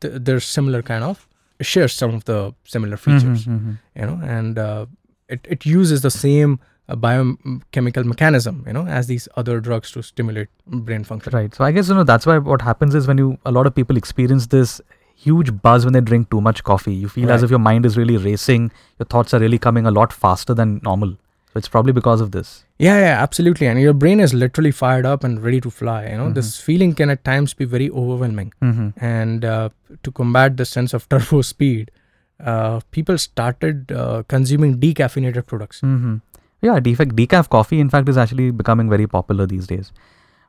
th- 0.00 0.14
there's 0.28 0.44
similar 0.44 0.82
kind 0.82 1.04
of 1.04 1.26
shares 1.60 1.92
some 1.92 2.14
of 2.14 2.24
the 2.24 2.52
similar 2.64 2.96
features 2.96 3.46
Mhm, 3.46 3.60
mhm. 3.60 3.78
you 3.94 4.06
know 4.06 4.20
and 4.38 4.58
uh, 4.58 4.86
it, 5.28 5.40
it 5.56 5.64
uses 5.66 6.02
the 6.02 6.10
same 6.10 6.58
uh, 6.88 6.96
biochemical 6.96 8.04
mechanism 8.04 8.62
you 8.66 8.72
know 8.72 8.86
as 8.86 9.06
these 9.06 9.28
other 9.36 9.60
drugs 9.60 9.90
to 9.92 10.02
stimulate 10.02 10.48
brain 10.66 11.04
function 11.04 11.32
Right. 11.32 11.54
So 11.54 11.64
I 11.64 11.72
guess 11.72 11.88
you 11.88 11.94
know 11.94 12.04
that's 12.04 12.26
why 12.26 12.38
what 12.38 12.62
happens 12.62 12.94
is 12.94 13.06
when 13.06 13.18
you 13.18 13.38
a 13.46 13.52
lot 13.52 13.66
of 13.66 13.74
people 13.74 13.96
experience 13.96 14.46
this 14.48 14.80
huge 15.14 15.50
buzz 15.62 15.84
when 15.84 15.92
they 15.92 16.00
drink 16.00 16.30
too 16.30 16.40
much 16.40 16.64
coffee. 16.64 16.94
You 16.94 17.08
feel 17.14 17.30
as 17.30 17.42
if 17.42 17.50
your 17.50 17.58
mind 17.58 17.84
is 17.84 17.96
really 17.98 18.16
racing. 18.16 18.70
Your 18.98 19.04
thoughts 19.14 19.34
are 19.34 19.38
really 19.38 19.58
coming 19.58 19.84
a 19.86 19.90
lot 19.90 20.14
faster 20.14 20.54
than 20.54 20.80
normal. 20.82 21.10
So 21.52 21.58
it's 21.58 21.68
probably 21.68 21.92
because 21.92 22.20
of 22.20 22.30
this. 22.30 22.64
Yeah, 22.78 22.98
yeah, 23.00 23.22
absolutely. 23.22 23.66
And 23.66 23.80
your 23.80 23.92
brain 23.92 24.20
is 24.20 24.32
literally 24.32 24.70
fired 24.70 25.04
up 25.04 25.24
and 25.24 25.42
ready 25.42 25.60
to 25.62 25.70
fly. 25.70 26.06
You 26.08 26.16
know, 26.16 26.30
this 26.30 26.60
feeling 26.60 26.94
can 26.94 27.10
at 27.10 27.24
times 27.24 27.54
be 27.54 27.64
very 27.64 27.90
overwhelming. 27.90 28.52
Mm-hmm. 28.62 29.04
And 29.04 29.44
uh, 29.44 29.70
to 30.04 30.12
combat 30.12 30.56
the 30.56 30.64
sense 30.64 30.94
of 30.94 31.08
turbo 31.14 31.42
speed, 31.42 31.90
uh, 32.38 32.80
people 32.92 33.18
started 33.18 33.90
uh, 33.90 34.22
consuming 34.28 34.78
decaffeinated 34.78 35.46
products. 35.46 35.80
Mm-hmm. 35.80 36.16
Yeah, 36.62 36.78
defect 36.78 37.16
decaf 37.16 37.48
coffee, 37.48 37.80
in 37.80 37.90
fact, 37.90 38.08
is 38.08 38.16
actually 38.16 38.50
becoming 38.52 38.88
very 38.88 39.06
popular 39.08 39.44
these 39.46 39.66
days. 39.66 39.92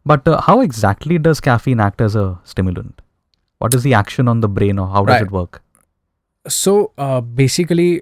But 0.05 0.27
uh, 0.27 0.39
how 0.41 0.61
exactly 0.61 1.17
does 1.17 1.39
caffeine 1.39 1.79
act 1.79 1.99
as 2.01 2.15
a 2.15 2.39
stimulant? 2.43 3.01
What 3.57 3.73
is 3.73 3.81
the 3.83 3.93
action 3.95 4.27
on 4.27 4.41
the 4.41 4.47
brain, 4.49 4.77
or 4.77 4.87
how 4.87 5.03
does 5.05 5.13
Right. 5.15 5.21
it 5.23 5.31
work? 5.31 5.61
So 6.47 6.91
uh, 6.97 7.21
basically, 7.21 8.01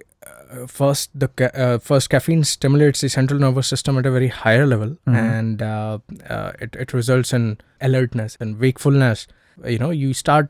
uh, 0.52 0.66
first 0.66 1.10
the 1.14 1.28
ca- 1.28 1.50
uh, 1.54 1.78
first 1.78 2.10
caffeine 2.10 2.44
stimulates 2.44 3.00
the 3.00 3.08
central 3.08 3.40
nervous 3.40 3.68
system 3.68 3.98
at 3.98 4.06
a 4.06 4.10
very 4.10 4.28
higher 4.28 4.66
level, 4.66 4.96
Mhm. 5.06 5.16
and 5.16 5.62
uh, 5.62 5.98
uh, 6.28 6.52
it 6.60 6.76
it 6.86 6.92
results 6.92 7.32
in 7.32 7.58
alertness 7.80 8.36
and 8.40 8.58
wakefulness. 8.58 9.26
You 9.64 9.78
know, 9.78 9.90
you 9.90 10.14
start 10.14 10.48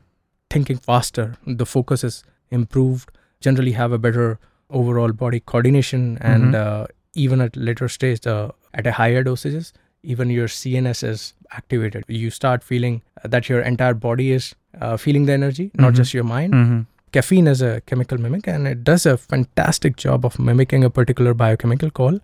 thinking 0.49 0.77
faster. 0.77 1.27
The 1.45 1.65
focus 1.65 2.03
is 2.03 2.23
improved. 2.49 3.11
Generally, 3.41 3.71
have 3.73 3.91
a 3.91 3.97
better 4.07 4.39
overall 4.69 5.11
body 5.11 5.39
coordination, 5.39 6.17
and 6.21 6.55
uh, 6.55 6.87
even 7.13 7.41
at 7.41 7.55
later 7.55 7.87
stage, 7.89 8.25
at 8.73 8.87
a 8.87 8.91
higher 8.93 9.23
dosages, 9.23 9.71
even 10.03 10.29
your 10.29 10.47
CNS 10.47 11.03
is 11.03 11.33
activated. 11.51 12.05
You 12.07 12.29
start 12.29 12.63
feeling 12.63 13.01
that 13.23 13.49
your 13.49 13.61
entire 13.61 13.93
body 13.93 14.31
is 14.31 14.53
uh, 14.79 14.95
feeling 14.97 15.25
the 15.25 15.33
energy, 15.33 15.71
not 15.75 15.93
Mhm. 15.93 15.95
just 15.97 16.13
your 16.13 16.23
mind 16.23 16.53
Mm-hmm. 16.53 16.79
Caffeine 17.17 17.47
is 17.53 17.61
a 17.61 17.81
chemical 17.91 18.17
mimic 18.25 18.47
and 18.47 18.67
it 18.67 18.83
does 18.83 19.05
a 19.05 19.15
fantastic 19.17 19.95
job 20.05 20.25
of 20.29 20.37
mimicking 20.39 20.83
a 20.83 20.89
particular 20.89 21.33
biochemical 21.33 21.89
called 21.99 22.21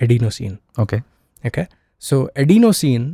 adenosine 0.00 0.58
Okay. 0.84 1.02
okay 1.50 1.66
So 1.98 2.18
adenosine 2.42 3.06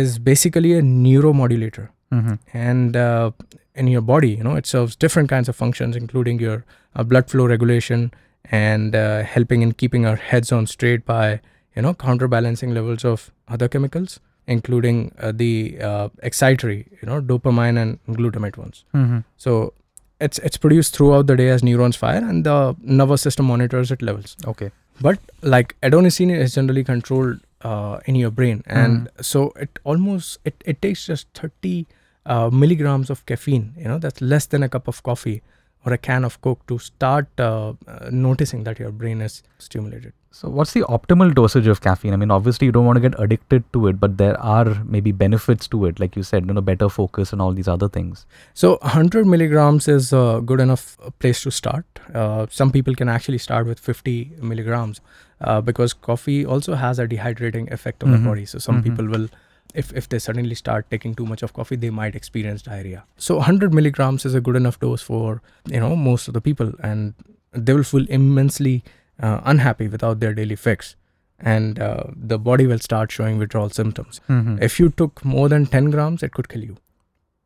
is 0.00 0.18
basically 0.30 0.72
a 0.74 0.82
neuromodulator, 0.82 1.88
Mm-hmm. 2.16 2.34
and 2.52 2.96
uh, 2.96 3.30
in 3.74 3.86
your 3.88 4.02
body, 4.02 4.28
you 4.38 4.44
know, 4.46 4.54
it 4.54 4.66
serves 4.66 4.94
different 5.04 5.30
kinds 5.30 5.48
of 5.48 5.56
functions, 5.56 5.96
including 5.96 6.38
your 6.40 6.56
uh, 6.94 7.02
blood 7.12 7.30
flow 7.30 7.46
regulation 7.52 8.02
and 8.58 8.94
uh, 8.94 9.22
helping 9.22 9.62
in 9.62 9.72
keeping 9.82 10.04
our 10.10 10.16
heads 10.16 10.52
on 10.52 10.66
straight 10.66 11.06
by 11.06 11.40
you 11.74 11.80
know 11.86 11.94
counterbalancing 11.94 12.74
levels 12.74 13.04
of 13.12 13.24
other 13.48 13.66
chemicals, 13.76 14.20
including 14.46 15.00
uh, 15.18 15.32
the 15.34 15.78
uh, 15.90 16.08
excitatory, 16.22 16.78
you 17.00 17.08
know, 17.10 17.18
dopamine 17.22 17.80
and 17.84 17.98
glutamate 18.20 18.58
ones. 18.58 18.84
Mm-hmm. 18.94 19.20
So 19.38 19.72
it's 20.22 20.38
it's 20.38 20.56
produced 20.56 20.96
throughout 20.96 21.26
the 21.26 21.36
day 21.36 21.48
as 21.48 21.62
neurons 21.62 21.96
fire, 21.96 22.24
and 22.32 22.44
the 22.44 22.76
nervous 22.82 23.22
system 23.22 23.46
monitors 23.46 23.90
its 23.90 24.02
levels. 24.02 24.36
Okay. 24.46 24.70
But 25.00 25.18
like 25.42 25.76
adenosine 25.82 26.36
is 26.36 26.54
generally 26.54 26.84
controlled 26.84 27.40
uh, 27.62 28.00
in 28.06 28.14
your 28.14 28.30
brain, 28.30 28.62
and 28.66 29.08
so 29.20 29.52
it 29.56 29.78
almost 29.84 30.38
it, 30.44 30.62
it 30.64 30.82
takes 30.82 31.06
just 31.06 31.28
thirty 31.34 31.86
uh, 32.26 32.50
milligrams 32.50 33.10
of 33.10 33.24
caffeine. 33.26 33.74
You 33.78 33.88
know 33.88 33.98
that's 33.98 34.20
less 34.20 34.46
than 34.46 34.62
a 34.62 34.68
cup 34.68 34.88
of 34.88 35.02
coffee 35.02 35.42
or 35.84 35.92
a 35.92 35.98
can 35.98 36.24
of 36.24 36.40
coke 36.40 36.66
to 36.68 36.78
start 36.78 37.26
uh, 37.38 37.72
uh, 37.88 38.08
noticing 38.10 38.64
that 38.64 38.78
your 38.78 38.90
brain 38.92 39.20
is 39.20 39.42
stimulated. 39.58 40.12
So, 40.34 40.48
what's 40.48 40.72
the 40.72 40.80
optimal 40.82 41.34
dosage 41.34 41.66
of 41.66 41.82
caffeine? 41.82 42.14
I 42.14 42.16
mean, 42.16 42.30
obviously, 42.30 42.64
you 42.66 42.72
don't 42.72 42.86
want 42.86 42.96
to 42.96 43.00
get 43.06 43.14
addicted 43.20 43.64
to 43.74 43.86
it, 43.88 44.00
but 44.00 44.16
there 44.16 44.38
are 44.40 44.82
maybe 44.84 45.12
benefits 45.12 45.68
to 45.68 45.84
it, 45.84 46.00
like 46.00 46.16
you 46.16 46.22
said, 46.22 46.46
you 46.46 46.54
know, 46.54 46.62
better 46.62 46.88
focus 46.88 47.32
and 47.34 47.42
all 47.42 47.52
these 47.52 47.68
other 47.68 47.88
things. 47.88 48.24
So 48.54 48.78
100 48.80 49.26
milligrams 49.26 49.88
is 49.88 50.10
a 50.12 50.40
good 50.44 50.60
enough 50.60 50.96
uh, 51.04 51.10
place 51.18 51.42
to 51.42 51.50
start. 51.50 51.84
Uh, 52.14 52.46
some 52.50 52.70
people 52.72 52.94
can 52.94 53.10
actually 53.10 53.38
start 53.38 53.66
with 53.66 53.78
50 53.78 54.36
milligrams 54.40 55.02
uh, 55.42 55.60
because 55.60 55.92
coffee 55.92 56.46
also 56.46 56.74
has 56.76 56.98
a 56.98 57.06
dehydrating 57.06 57.70
effect 57.70 58.02
on 58.02 58.08
Mhm. 58.10 58.22
the 58.22 58.28
body. 58.30 58.46
So 58.46 58.58
some 58.58 58.78
Mhm. 58.78 58.84
people 58.84 59.06
will, 59.08 59.28
if, 59.74 59.92
if 59.92 60.08
they 60.08 60.18
suddenly 60.18 60.54
start 60.54 60.90
taking 60.90 61.14
too 61.14 61.26
much 61.26 61.42
of 61.42 61.52
coffee, 61.52 61.76
they 61.76 61.90
might 61.90 62.14
experience 62.14 62.62
diarrhea. 62.62 63.04
So 63.16 63.36
100 63.36 63.72
milligrams 63.74 64.24
is 64.24 64.34
a 64.34 64.40
good 64.40 64.56
enough 64.56 64.78
dose 64.80 65.02
for 65.02 65.42
you 65.66 65.80
know 65.80 65.94
most 65.96 66.28
of 66.28 66.34
the 66.34 66.40
people, 66.40 66.72
and 66.80 67.14
they 67.52 67.72
will 67.74 67.82
feel 67.84 68.06
immensely 68.08 68.82
uh, 69.20 69.40
unhappy 69.44 69.88
without 69.88 70.20
their 70.20 70.34
daily 70.34 70.56
fix, 70.56 70.96
and 71.38 71.78
uh, 71.78 72.04
the 72.16 72.38
body 72.38 72.66
will 72.66 72.78
start 72.78 73.10
showing 73.12 73.38
withdrawal 73.38 73.70
symptoms. 73.70 74.20
Mm-hmm. 74.28 74.58
If 74.62 74.78
you 74.80 74.90
took 74.90 75.24
more 75.24 75.48
than 75.48 75.66
10 75.66 75.90
grams, 75.90 76.22
it 76.22 76.32
could 76.32 76.48
kill 76.48 76.62
you. 76.64 76.76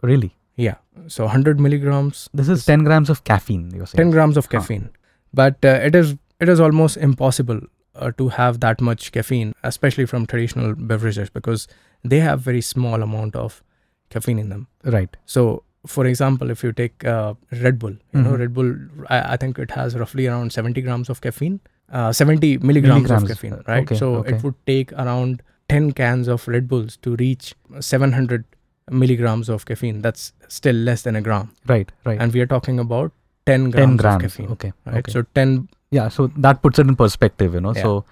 Really? 0.02 0.37
Yeah. 0.56 0.76
So 1.09 1.25
100 1.25 1.61
milligrams 1.61 2.28
This 2.33 2.49
is 2.49 2.64
10 2.64 2.85
grams 2.85 3.11
of 3.11 3.25
caffeine, 3.25 3.71
you're 3.75 3.87
saying? 3.87 3.97
10 4.04 4.11
grams 4.11 4.37
of 4.37 4.47
Huh. 4.47 4.59
caffeine 4.59 4.88
but 5.35 5.62
uh, 5.64 5.68
it 5.88 5.95
is 5.95 6.14
it 6.40 6.49
is 6.49 6.61
almost 6.61 6.97
impossible 6.97 7.61
uh, 7.99 8.11
to 8.12 8.29
have 8.29 8.61
that 8.61 8.81
much 8.81 9.12
caffeine 9.12 9.53
especially 9.65 10.07
from 10.07 10.26
traditional 10.26 10.75
beverages 10.75 11.31
because 11.31 11.67
they 12.05 12.21
have 12.21 12.41
very 12.41 12.61
small 12.61 13.03
amount 13.03 13.35
of 13.45 13.62
caffeine 14.11 14.38
in 14.38 14.49
them 14.49 14.67
Right. 14.85 15.17
so 15.26 15.62
for 15.87 16.05
example 16.07 16.50
if 16.50 16.62
you 16.65 16.73
take 16.73 17.05
uh, 17.05 17.35
red 17.65 17.79
bull 17.79 17.97
you 18.12 18.23
know 18.23 18.33
Mhm. 18.33 18.38
red 18.45 18.55
bull 18.55 18.71
I, 19.09 19.19
I 19.35 19.37
think 19.37 19.59
it 19.59 19.71
has 19.73 19.97
roughly 20.05 20.26
around 20.26 20.53
70 20.53 20.83
grams 20.83 21.09
of 21.09 21.21
caffeine 21.21 21.61
uh, 21.93 22.12
70 22.12 22.59
milligrams, 22.59 23.03
Milligrams, 23.03 23.23
of 23.23 23.29
caffeine 23.29 23.59
right 23.69 23.83
okay, 23.85 23.97
so 23.97 24.15
okay. 24.17 24.35
it 24.37 24.43
would 24.43 24.55
take 24.67 24.93
around 25.05 25.43
10 25.69 25.93
cans 25.93 26.29
of 26.29 26.47
red 26.49 26.67
bulls 26.69 26.97
to 26.99 27.15
reach 27.17 27.55
700 27.81 28.45
milligrams 28.91 29.49
of 29.49 29.65
caffeine 29.67 30.00
that's 30.03 30.33
still 30.49 30.75
less 30.75 31.03
than 31.03 31.17
a 31.17 31.21
gram 31.21 31.53
Right, 31.67 31.91
right. 32.05 32.21
and 32.21 32.33
we 32.33 32.41
are 32.41 32.47
talking 32.47 32.79
about 32.79 33.12
10 33.47 33.71
grams, 33.71 33.75
10 33.75 33.97
grams. 33.97 34.15
of 34.17 34.21
caffeine 34.23 34.50
Okay. 34.53 34.73
right 34.87 34.97
okay. 34.99 35.12
so 35.12 35.23
10 35.35 35.69
yeah, 35.90 36.09
so 36.09 36.26
that 36.37 36.62
puts 36.62 36.78
it 36.78 36.87
in 36.87 36.97
perspective, 36.97 37.55
you 37.55 37.61
know. 37.61 37.73
Yeah. 37.75 37.83
So, 37.83 38.05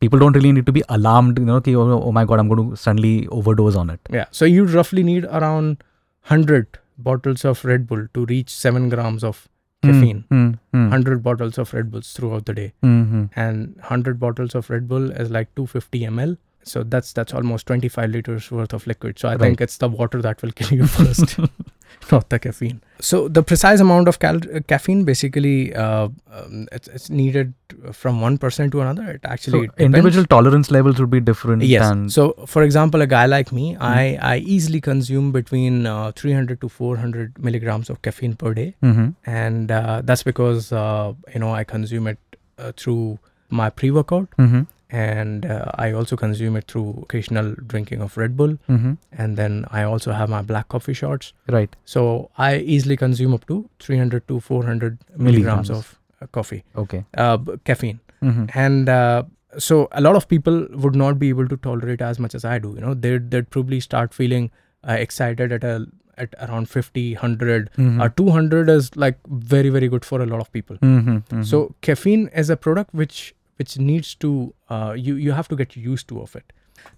people 0.00 0.18
don't 0.18 0.32
really 0.36 0.52
need 0.52 0.66
to 0.66 0.72
be 0.72 0.82
alarmed, 0.88 1.38
you 1.38 1.44
know, 1.44 1.60
oh, 1.66 2.02
oh 2.02 2.12
my 2.12 2.24
god, 2.24 2.38
I'm 2.38 2.48
going 2.48 2.70
to 2.70 2.76
suddenly 2.76 3.26
overdose 3.28 3.74
on 3.76 3.90
it. 3.90 4.00
yeah 4.10 4.26
so 4.30 4.44
you 4.44 4.64
roughly 4.64 5.02
need 5.02 5.24
around 5.24 5.82
100 6.28 6.78
bottles 6.98 7.44
of 7.44 7.64
red 7.64 7.86
bull 7.86 8.06
to 8.14 8.24
reach 8.26 8.50
7 8.50 8.88
grams 8.88 9.24
of 9.24 9.48
caffeine 9.82 10.24
Mm, 10.30 10.58
mm, 10.74 10.90
100 10.90 11.22
bottles 11.22 11.58
of 11.58 11.72
red 11.72 11.90
bulls 11.90 12.12
throughout 12.12 12.46
the 12.46 12.54
day 12.54 12.72
mm, 12.82 13.06
mm. 13.12 13.30
and 13.36 13.74
100 13.76 14.18
bottles 14.18 14.54
of 14.54 14.68
red 14.70 14.86
bull 14.88 15.10
is 15.12 15.30
like 15.30 15.54
250 15.54 16.00
ml 16.10 16.36
so 16.72 16.82
that's 16.92 17.12
that's 17.16 17.32
almost 17.40 17.66
25 17.66 18.10
liters 18.10 18.50
worth 18.58 18.72
of 18.78 18.86
liquid 18.92 19.18
so 19.24 19.28
i 19.28 19.36
think 19.42 19.60
it's 19.66 19.76
the 19.82 19.88
water 19.88 20.20
that 20.28 20.42
will 20.42 20.52
kill 20.60 20.72
you 20.78 20.86
first 20.98 21.36
not 22.12 22.24
the 22.32 22.38
caffeine 22.46 22.80
so 23.10 23.18
the 23.36 23.42
precise 23.50 23.80
amount 23.84 24.08
of 24.10 24.18
cal- 24.24 24.40
uh, 24.56 24.60
caffeine 24.72 25.04
basically 25.10 25.74
uh, 25.84 26.08
um, 26.38 26.66
it's, 26.78 26.88
it's 26.88 27.08
needed 27.20 27.54
from 28.00 28.20
one 28.20 28.36
person 28.44 28.70
to 28.74 28.80
another 28.80 29.06
it 29.12 29.20
actually 29.24 29.66
So, 29.68 29.84
individual 29.86 30.26
tolerance 30.34 30.70
levels 30.76 31.00
would 31.00 31.10
be 31.14 31.20
different. 31.20 31.62
Yes. 31.62 32.14
So, 32.14 32.26
for 32.46 32.62
example, 32.62 33.02
a 33.02 33.06
guy 33.06 33.26
like 33.26 33.50
me, 33.52 33.64
I, 33.76 34.18
I 34.34 34.36
easily 34.38 34.80
consume 34.80 35.32
between 35.32 35.86
uh, 35.86 36.12
300 36.12 36.60
to 36.60 36.68
400 36.68 37.42
milligrams 37.48 37.90
of 37.90 38.00
caffeine 38.02 38.36
per 38.44 38.54
day, 38.60 38.68
Mhm. 38.82 39.14
and 39.26 39.70
uh, 39.80 40.00
that's 40.04 40.22
because 40.22 40.70
uh, 40.72 41.12
you 41.34 41.40
know 41.40 41.52
I 41.54 41.64
consume 41.64 42.06
it 42.06 42.18
uh, 42.58 42.72
through 42.76 43.18
my 43.50 43.68
pre-workout, 43.70 44.28
Mhm. 44.38 44.66
And 44.90 45.44
uh, 45.46 45.70
I 45.74 45.92
also 45.92 46.16
consume 46.16 46.56
it 46.56 46.68
through 46.68 47.00
occasional 47.02 47.54
drinking 47.66 48.00
of 48.02 48.16
Red 48.16 48.36
Bull, 48.36 48.56
Mhm. 48.68 48.96
and 49.12 49.36
then 49.36 49.64
I 49.70 49.82
also 49.82 50.12
have 50.12 50.28
my 50.30 50.42
black 50.42 50.68
coffee 50.68 50.94
shots. 50.94 51.32
Right. 51.48 51.74
So 51.84 52.30
I 52.38 52.56
easily 52.58 52.96
consume 52.96 53.34
up 53.34 53.46
to 53.48 53.68
300 53.80 54.26
to 54.28 54.40
400 54.40 54.98
milligrams, 55.16 55.68
Milligrams. 55.68 55.70
of 55.70 55.98
uh, 56.22 56.26
coffee, 56.32 56.62
Okay. 56.76 57.04
uh, 57.16 57.36
b- 57.36 57.52
caffeine 57.64 58.00
Mhm. 58.22 58.50
and 58.54 58.88
uh, 58.88 59.22
so 59.58 59.88
a 59.92 60.00
lot 60.00 60.16
of 60.16 60.28
people 60.28 60.66
would 60.84 60.94
not 60.96 61.18
be 61.18 61.28
able 61.28 61.46
to 61.48 61.56
tolerate 61.56 62.00
as 62.00 62.18
much 62.18 62.34
as 62.34 62.44
i 62.44 62.58
do 62.58 62.70
you 62.76 62.80
know 62.80 62.94
they'd, 62.94 63.30
they'd 63.30 63.48
probably 63.50 63.80
start 63.80 64.12
feeling 64.14 64.50
uh, 64.88 64.92
excited 64.92 65.52
at 65.52 65.62
a 65.64 65.86
at 66.18 66.34
around 66.46 66.68
50 66.70 67.14
100 67.14 67.70
Mhm. 67.76 68.00
uh, 68.02 68.08
200 68.20 68.68
is 68.70 68.90
like 68.96 69.18
very 69.28 69.68
very 69.68 69.88
good 69.88 70.04
for 70.10 70.20
a 70.22 70.26
lot 70.26 70.40
of 70.40 70.50
people 70.52 70.76
Mhm. 70.82 71.22
Mhm. 71.28 71.44
so 71.44 71.74
caffeine 71.82 72.28
is 72.44 72.48
a 72.50 72.56
product 72.56 72.94
which 72.94 73.34
which 73.56 73.78
needs 73.78 74.14
to 74.24 74.30
uh, 74.70 74.92
you 75.06 75.14
you 75.26 75.32
have 75.38 75.48
to 75.54 75.56
get 75.62 75.76
used 75.76 76.08
to 76.12 76.20
of 76.26 76.34
it 76.40 76.52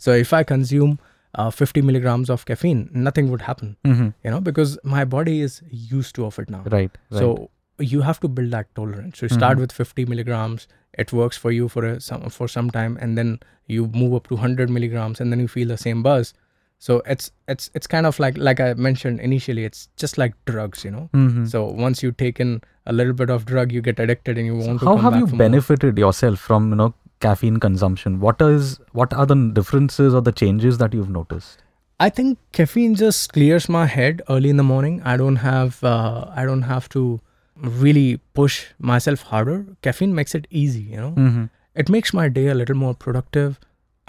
so 0.06 0.12
if 0.24 0.32
i 0.38 0.42
consume 0.54 0.98
uh, 1.34 1.50
50 1.50 1.82
milligrams 1.90 2.30
of 2.36 2.44
caffeine 2.50 2.82
nothing 3.08 3.30
would 3.34 3.42
happen 3.50 3.76
Mhm. 3.92 4.08
you 4.24 4.30
know 4.34 4.40
because 4.48 4.78
my 4.96 5.04
body 5.14 5.36
is 5.50 5.60
used 5.70 6.14
to 6.18 6.24
of 6.30 6.38
it 6.44 6.50
now 6.56 6.62
Right. 6.76 6.98
Right. 7.10 7.20
so 7.20 7.50
you 7.90 8.00
have 8.04 8.18
to 8.22 8.28
build 8.36 8.50
that 8.52 8.66
tolerance. 8.74 9.18
So 9.20 9.26
you 9.26 9.30
start 9.34 9.56
Mhm. 9.56 9.60
with 9.64 9.72
50 9.80 10.04
milligrams. 10.12 10.62
It 11.02 11.12
works 11.18 11.36
for 11.42 11.52
you 11.56 11.68
for 11.74 11.82
a, 11.88 12.00
some 12.06 12.24
for 12.36 12.48
some 12.54 12.70
time, 12.76 12.96
and 13.04 13.20
then 13.20 13.28
you 13.74 13.84
move 14.00 14.14
up 14.18 14.26
to 14.30 14.38
100 14.38 14.72
milligrams, 14.76 15.20
and 15.24 15.30
then 15.34 15.38
you 15.44 15.46
feel 15.52 15.68
the 15.72 15.76
same 15.82 16.02
buzz. 16.06 16.32
So 16.78 17.02
it's 17.06 17.30
it's 17.48 17.70
it's 17.74 17.86
kind 17.88 18.06
of 18.06 18.18
like 18.20 18.36
like 18.38 18.60
I 18.60 18.74
mentioned 18.74 19.20
initially. 19.20 19.64
It's 19.64 19.88
just 19.96 20.16
like 20.18 20.34
drugs, 20.46 20.84
you 20.84 20.90
know. 20.92 21.10
Mhm. 21.12 21.48
So 21.54 21.64
once 21.64 22.02
you've 22.02 22.16
taken 22.16 22.60
a 22.86 22.92
little 22.92 23.12
bit 23.12 23.30
of 23.30 23.44
drug, 23.46 23.72
you 23.72 23.80
get 23.82 23.98
addicted, 23.98 24.38
and 24.38 24.46
you 24.46 24.54
want 24.56 24.80
to 24.80 24.86
How 24.86 24.96
have 24.96 25.16
you 25.16 25.26
for 25.26 25.32
more. 25.34 25.38
benefited 25.38 25.98
yourself 25.98 26.38
from 26.38 26.68
you 26.70 26.76
know 26.76 26.94
caffeine 27.20 27.58
consumption? 27.58 28.20
What 28.20 28.40
is 28.48 28.78
what 28.92 29.12
are 29.12 29.26
the 29.26 29.38
differences 29.60 30.14
or 30.14 30.20
the 30.20 30.32
changes 30.42 30.78
that 30.78 30.94
you've 30.94 31.10
noticed? 31.10 31.64
I 32.00 32.10
think 32.10 32.38
caffeine 32.52 32.94
just 32.94 33.32
clears 33.32 33.68
my 33.68 33.86
head 33.86 34.22
early 34.30 34.48
in 34.50 34.56
the 34.56 34.68
morning. 34.72 35.02
I 35.04 35.16
don't 35.16 35.36
have 35.44 35.82
uh, 35.82 36.26
I 36.42 36.44
don't 36.44 36.62
have 36.62 36.88
to 36.90 37.20
really 37.56 38.18
push 38.34 38.66
myself 38.78 39.22
harder. 39.22 39.56
Caffeine 39.82 40.14
makes 40.14 40.34
it 40.34 40.46
easy, 40.50 40.82
you 40.82 40.96
know. 41.06 41.14
Mm-hmm. 41.28 41.46
it 41.80 41.88
makes 41.94 42.12
my 42.18 42.28
day 42.36 42.44
a 42.52 42.54
little 42.58 42.76
more 42.76 42.92
productive 43.02 43.58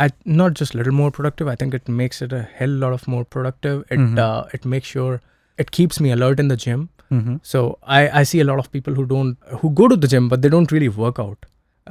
I, 0.03 0.09
not 0.39 0.53
just 0.59 0.75
little 0.79 0.93
more 0.99 1.09
productive 1.17 1.47
i 1.53 1.55
think 1.61 1.73
it 1.77 1.87
makes 2.01 2.21
it 2.25 2.33
a 2.37 2.41
hell 2.59 2.75
lot 2.83 2.93
of 2.97 3.07
more 3.13 3.23
productive 3.35 3.81
it 3.95 3.99
Mhm. 4.03 4.19
uh, 4.25 4.43
it 4.57 4.65
makes 4.73 4.87
sure 4.97 5.19
it 5.63 5.71
keeps 5.77 5.99
me 6.05 6.11
alert 6.17 6.39
in 6.45 6.49
the 6.55 6.57
gym 6.65 6.87
Mm-hmm. 7.17 7.35
so 7.51 7.59
i 7.97 7.99
i 8.19 8.23
see 8.31 8.39
a 8.41 8.45
lot 8.49 8.59
of 8.63 8.67
people 8.73 8.93
who 8.99 9.03
don't 9.11 9.37
who 9.61 9.69
go 9.81 9.87
to 9.93 9.95
the 10.03 10.09
gym 10.11 10.27
but 10.33 10.43
they 10.43 10.51
don't 10.55 10.71
really 10.75 10.89
work 11.03 11.19
out 11.23 11.47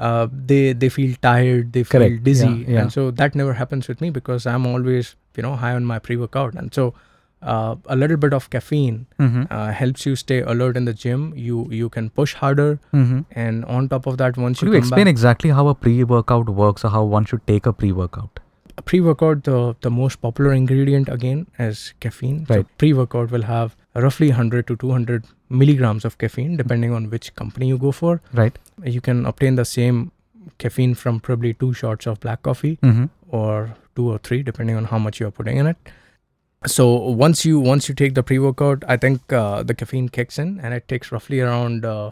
uh, 0.08 0.26
they 0.50 0.60
they 0.82 0.88
feel 0.96 1.16
tired 1.26 1.72
they 1.76 1.82
feel 1.92 2.00
Correct. 2.02 2.22
dizzy 2.28 2.48
Yeah, 2.50 2.68
yeah. 2.74 2.80
and 2.82 2.92
so 2.96 3.06
that 3.22 3.34
never 3.40 3.54
happens 3.60 3.88
with 3.92 4.04
me 4.06 4.10
because 4.18 4.46
i'm 4.52 4.66
always 4.72 5.10
you 5.40 5.42
know 5.46 5.54
high 5.64 5.72
on 5.80 5.88
my 5.92 5.98
pre-workout 6.08 6.54
and 6.62 6.72
so 6.80 6.84
uh, 7.42 7.76
a 7.86 7.96
little 7.96 8.16
bit 8.16 8.32
of 8.32 8.50
caffeine 8.50 9.06
Mm-hmm. 9.20 9.42
uh, 9.50 9.70
helps 9.72 10.04
you 10.06 10.16
stay 10.16 10.40
alert 10.40 10.76
in 10.76 10.84
the 10.86 10.94
gym 11.04 11.32
you 11.36 11.66
you 11.70 11.88
can 11.88 12.10
push 12.10 12.34
harder 12.34 12.78
Mm-hmm. 12.92 13.20
and 13.44 13.64
on 13.76 13.88
top 13.88 14.06
of 14.06 14.18
that 14.18 14.36
once 14.36 14.58
Could 14.60 14.68
you 14.68 14.72
you 14.74 14.78
explain 14.78 15.04
back, 15.04 15.10
exactly 15.12 15.50
how 15.50 15.68
a 15.68 15.74
pre-workout 15.74 16.48
works 16.48 16.84
or 16.84 16.90
how 16.90 17.04
one 17.04 17.24
should 17.24 17.46
take 17.46 17.66
a 17.66 17.72
pre-workout? 17.72 18.40
pre-workout 18.88 19.42
the 19.44 19.74
the 19.86 19.90
most 19.90 20.20
popular 20.24 20.52
ingredient 20.58 21.08
again 21.14 21.46
is 21.58 21.80
caffeine 22.00 22.36
Right. 22.48 22.64
so 22.66 22.70
pre-workout 22.82 23.30
will 23.36 23.42
have 23.48 23.74
roughly 23.94 24.28
100 24.28 24.66
to 24.68 24.76
200 24.76 25.24
milligrams 25.62 26.04
of 26.04 26.16
caffeine 26.18 26.56
depending 26.56 26.92
on 26.98 27.10
which 27.14 27.34
company 27.34 27.68
you 27.72 27.78
go 27.86 27.92
for 28.00 28.20
Right. 28.42 28.58
you 28.84 29.00
can 29.00 29.26
obtain 29.32 29.56
the 29.56 29.64
same 29.64 30.10
caffeine 30.64 30.94
from 30.94 31.18
probably 31.20 31.54
two 31.54 31.72
shots 31.82 32.06
of 32.06 32.20
black 32.20 32.42
coffee 32.42 32.78
Mm-hmm. 32.82 33.06
or 33.42 33.74
two 33.96 34.08
or 34.12 34.18
three 34.18 34.42
depending 34.50 34.76
on 34.76 34.84
how 34.94 34.98
much 35.06 35.20
you 35.20 35.26
are 35.26 35.34
putting 35.40 35.56
in 35.64 35.66
it 35.66 35.76
so 36.66 36.86
once 37.24 37.44
you 37.44 37.60
once 37.60 37.88
you 37.88 37.94
take 37.94 38.14
the 38.14 38.22
pre-workout 38.22 38.82
i 38.88 38.96
think 38.96 39.32
uh, 39.32 39.62
the 39.62 39.74
caffeine 39.74 40.08
kicks 40.08 40.38
in 40.38 40.58
and 40.60 40.74
it 40.74 40.88
takes 40.88 41.12
roughly 41.12 41.40
around 41.40 41.84
uh, 41.84 42.10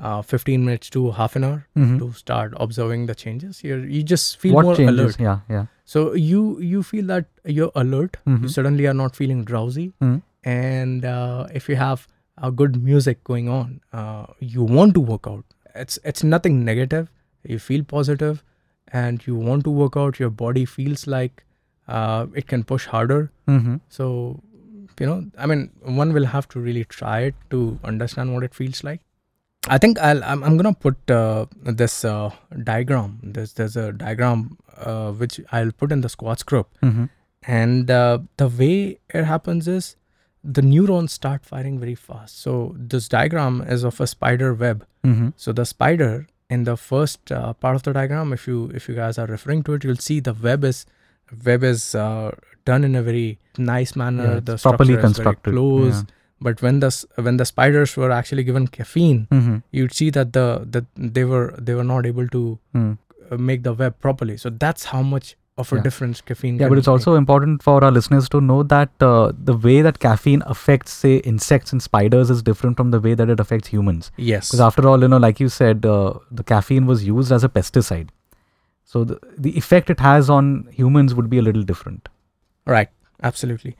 uh, 0.00 0.20
15 0.22 0.64
minutes 0.64 0.90
to 0.90 1.12
half 1.12 1.36
an 1.36 1.44
hour 1.44 1.66
Mm-hmm. 1.76 1.98
to 1.98 2.12
start 2.12 2.52
observing 2.56 3.06
the 3.06 3.14
changes 3.14 3.62
you 3.62 3.76
you 3.76 4.02
just 4.02 4.36
feel 4.38 4.54
What 4.54 4.64
more 4.64 4.74
changes? 4.76 4.98
alert 4.98 5.20
Yeah, 5.20 5.38
yeah. 5.48 5.66
So 5.84 6.14
you 6.14 6.58
you 6.60 6.82
feel 6.82 7.06
that 7.12 7.26
you're 7.44 7.70
alert. 7.76 8.16
You 8.26 8.34
Mhm. 8.36 8.50
suddenly 8.50 8.86
are 8.90 8.94
not 9.00 9.14
feeling 9.20 9.40
drowsy, 9.50 9.84
Mm. 10.06 10.14
and 10.52 11.04
uh, 11.04 11.46
if 11.60 11.68
you 11.68 11.76
have 11.80 12.06
a 12.48 12.50
good 12.60 12.78
music 12.86 13.22
going 13.30 13.50
on, 13.56 13.74
uh, 13.92 14.24
you 14.54 14.62
want 14.78 14.94
to 14.98 15.02
work 15.10 15.28
out. 15.32 15.44
It's 15.82 15.98
it's 16.12 16.24
nothing 16.34 16.56
negative. 16.70 17.10
You 17.54 17.58
feel 17.66 17.84
positive, 17.90 18.40
and 19.02 19.26
you 19.26 19.36
want 19.50 19.64
to 19.68 19.74
work 19.82 19.98
out. 20.04 20.18
Your 20.24 20.30
body 20.44 20.64
feels 20.76 21.06
like 21.16 21.43
uh, 21.88 22.26
it 22.34 22.46
can 22.46 22.64
push 22.64 22.86
harder. 22.86 23.30
Mm-hmm. 23.48 23.76
So 23.88 24.40
you 25.00 25.06
know, 25.06 25.26
I 25.36 25.46
mean, 25.46 25.70
one 25.82 26.12
will 26.12 26.26
have 26.26 26.46
to 26.50 26.60
really 26.60 26.84
try 26.84 27.20
it 27.22 27.34
to 27.50 27.78
understand 27.82 28.32
what 28.32 28.44
it 28.44 28.54
feels 28.54 28.84
like. 28.84 29.00
I 29.66 29.78
think 29.78 29.98
I'll 29.98 30.22
I'm, 30.22 30.44
I'm 30.44 30.56
gonna 30.56 30.74
put 30.74 31.10
uh, 31.10 31.46
this 31.62 32.04
uh, 32.04 32.30
diagram. 32.62 33.18
There's 33.22 33.54
there's 33.54 33.76
a 33.76 33.92
diagram 33.92 34.58
uh, 34.76 35.12
which 35.12 35.40
I'll 35.52 35.72
put 35.72 35.90
in 35.92 36.00
the 36.02 36.08
squats 36.08 36.42
group, 36.42 36.68
Mm-hmm. 36.82 37.04
and 37.46 37.90
uh, 37.90 38.18
the 38.36 38.48
way 38.48 38.98
it 39.12 39.24
happens 39.24 39.66
is 39.68 39.96
the 40.42 40.60
neurons 40.60 41.12
start 41.12 41.44
firing 41.46 41.78
very 41.80 41.94
fast. 41.94 42.38
So 42.40 42.74
this 42.78 43.08
diagram 43.08 43.62
is 43.62 43.82
of 43.84 44.00
a 44.00 44.06
spider 44.06 44.52
web. 44.52 44.86
Mm-hmm. 45.02 45.30
So 45.36 45.52
the 45.52 45.64
spider 45.64 46.26
in 46.50 46.64
the 46.64 46.76
first 46.76 47.32
uh, 47.32 47.54
part 47.54 47.74
of 47.76 47.82
the 47.84 47.94
diagram, 47.94 48.32
if 48.34 48.46
you 48.46 48.70
if 48.74 48.86
you 48.88 48.94
guys 48.94 49.18
are 49.18 49.26
referring 49.26 49.62
to 49.64 49.72
it, 49.74 49.84
you'll 49.84 49.96
see 49.96 50.20
the 50.20 50.34
web 50.34 50.62
is 50.64 50.84
web 51.44 51.62
is 51.64 51.94
uh, 51.94 52.32
done 52.64 52.84
in 52.84 52.94
a 52.94 53.02
very 53.02 53.38
nice 53.58 53.94
manner. 53.96 54.34
Yeah, 54.34 54.40
the 54.40 54.56
properly 54.58 54.96
constructed. 54.96 55.52
very 55.54 55.56
close. 55.56 56.04
But 56.40 56.60
when 56.62 56.80
the 56.80 56.90
when 57.16 57.36
the 57.38 57.44
spiders 57.44 57.96
were 57.96 58.10
actually 58.10 58.44
given 58.44 58.66
caffeine, 58.68 59.26
Mm-hmm. 59.30 59.56
you'd 59.70 59.94
see 59.94 60.10
that 60.10 60.32
the 60.32 60.66
that 60.70 60.84
they 60.96 61.24
were 61.24 61.54
they 61.58 61.74
were 61.74 61.84
not 61.84 62.06
able 62.06 62.28
to 62.28 62.58
Mm. 62.74 62.98
make 63.38 63.62
the 63.62 63.72
web 63.72 63.98
properly. 64.00 64.36
So 64.36 64.50
that's 64.50 64.84
how 64.86 65.00
much 65.02 65.36
of 65.56 65.72
a 65.72 65.76
Yeah. 65.76 65.82
difference 65.82 66.20
caffeine. 66.20 66.58
Yeah, 66.58 66.68
but 66.68 66.78
it's 66.78 66.88
make. 66.88 66.92
also 66.94 67.14
important 67.14 67.62
for 67.62 67.82
our 67.84 67.90
listeners 67.92 68.28
to 68.30 68.40
know 68.40 68.62
that 68.64 68.90
uh, 69.08 69.32
the 69.50 69.56
way 69.56 69.82
that 69.82 70.00
caffeine 70.00 70.42
affects, 70.54 70.92
say, 70.92 71.16
insects 71.18 71.72
and 71.72 71.80
spiders 71.80 72.28
is 72.28 72.42
different 72.42 72.76
from 72.76 72.90
the 72.90 73.00
way 73.00 73.14
that 73.14 73.30
it 73.30 73.38
affects 73.40 73.68
humans. 73.68 74.10
yes. 74.16 74.48
Because 74.50 74.60
after 74.60 74.88
all, 74.88 75.00
you 75.00 75.08
know, 75.08 75.16
like 75.28 75.38
you 75.40 75.48
said, 75.48 75.86
uh, 75.86 76.14
the 76.32 76.42
caffeine 76.42 76.86
was 76.86 77.06
used 77.06 77.30
as 77.32 77.44
a 77.44 77.48
pesticide. 77.48 78.08
So 78.94 79.02
the, 79.12 79.18
the 79.46 79.52
effect 79.62 79.90
it 79.96 80.00
has 80.08 80.30
on 80.40 80.50
humans 80.82 81.14
would 81.20 81.30
be 81.36 81.38
a 81.44 81.46
little 81.50 81.66
different. 81.72 82.08
right. 82.74 82.88
Absolutely. 83.28 83.70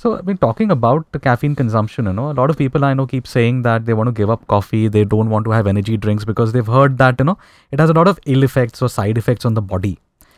So, 0.00 0.10
I've 0.16 0.26
mean, 0.26 0.38
talking 0.42 0.70
about 0.74 1.06
the 1.14 1.18
caffeine 1.24 1.54
consumption, 1.60 2.06
you 2.10 2.12
know, 2.18 2.30
a 2.30 2.36
lot 2.40 2.50
of 2.52 2.56
people 2.60 2.84
I 2.88 2.92
know 2.98 3.06
keep 3.06 3.26
saying 3.32 3.62
that 3.66 3.84
they 3.88 3.96
want 4.00 4.08
to 4.10 4.12
give 4.20 4.30
up 4.34 4.46
coffee, 4.52 4.80
they 4.96 5.04
don't 5.14 5.28
want 5.34 5.44
to 5.48 5.50
have 5.56 5.66
energy 5.72 5.96
drinks 6.04 6.24
because 6.30 6.52
they've 6.54 6.70
heard 6.74 6.96
that, 7.02 7.20
you 7.22 7.26
know, 7.30 7.36
it 7.70 7.80
has 7.84 7.90
a 7.94 7.96
lot 7.98 8.08
of 8.12 8.18
ill 8.34 8.42
effects 8.48 8.80
or 8.86 8.88
side 8.94 9.18
effects 9.22 9.44
on 9.50 9.54
the 9.60 9.64
body. 9.72 9.92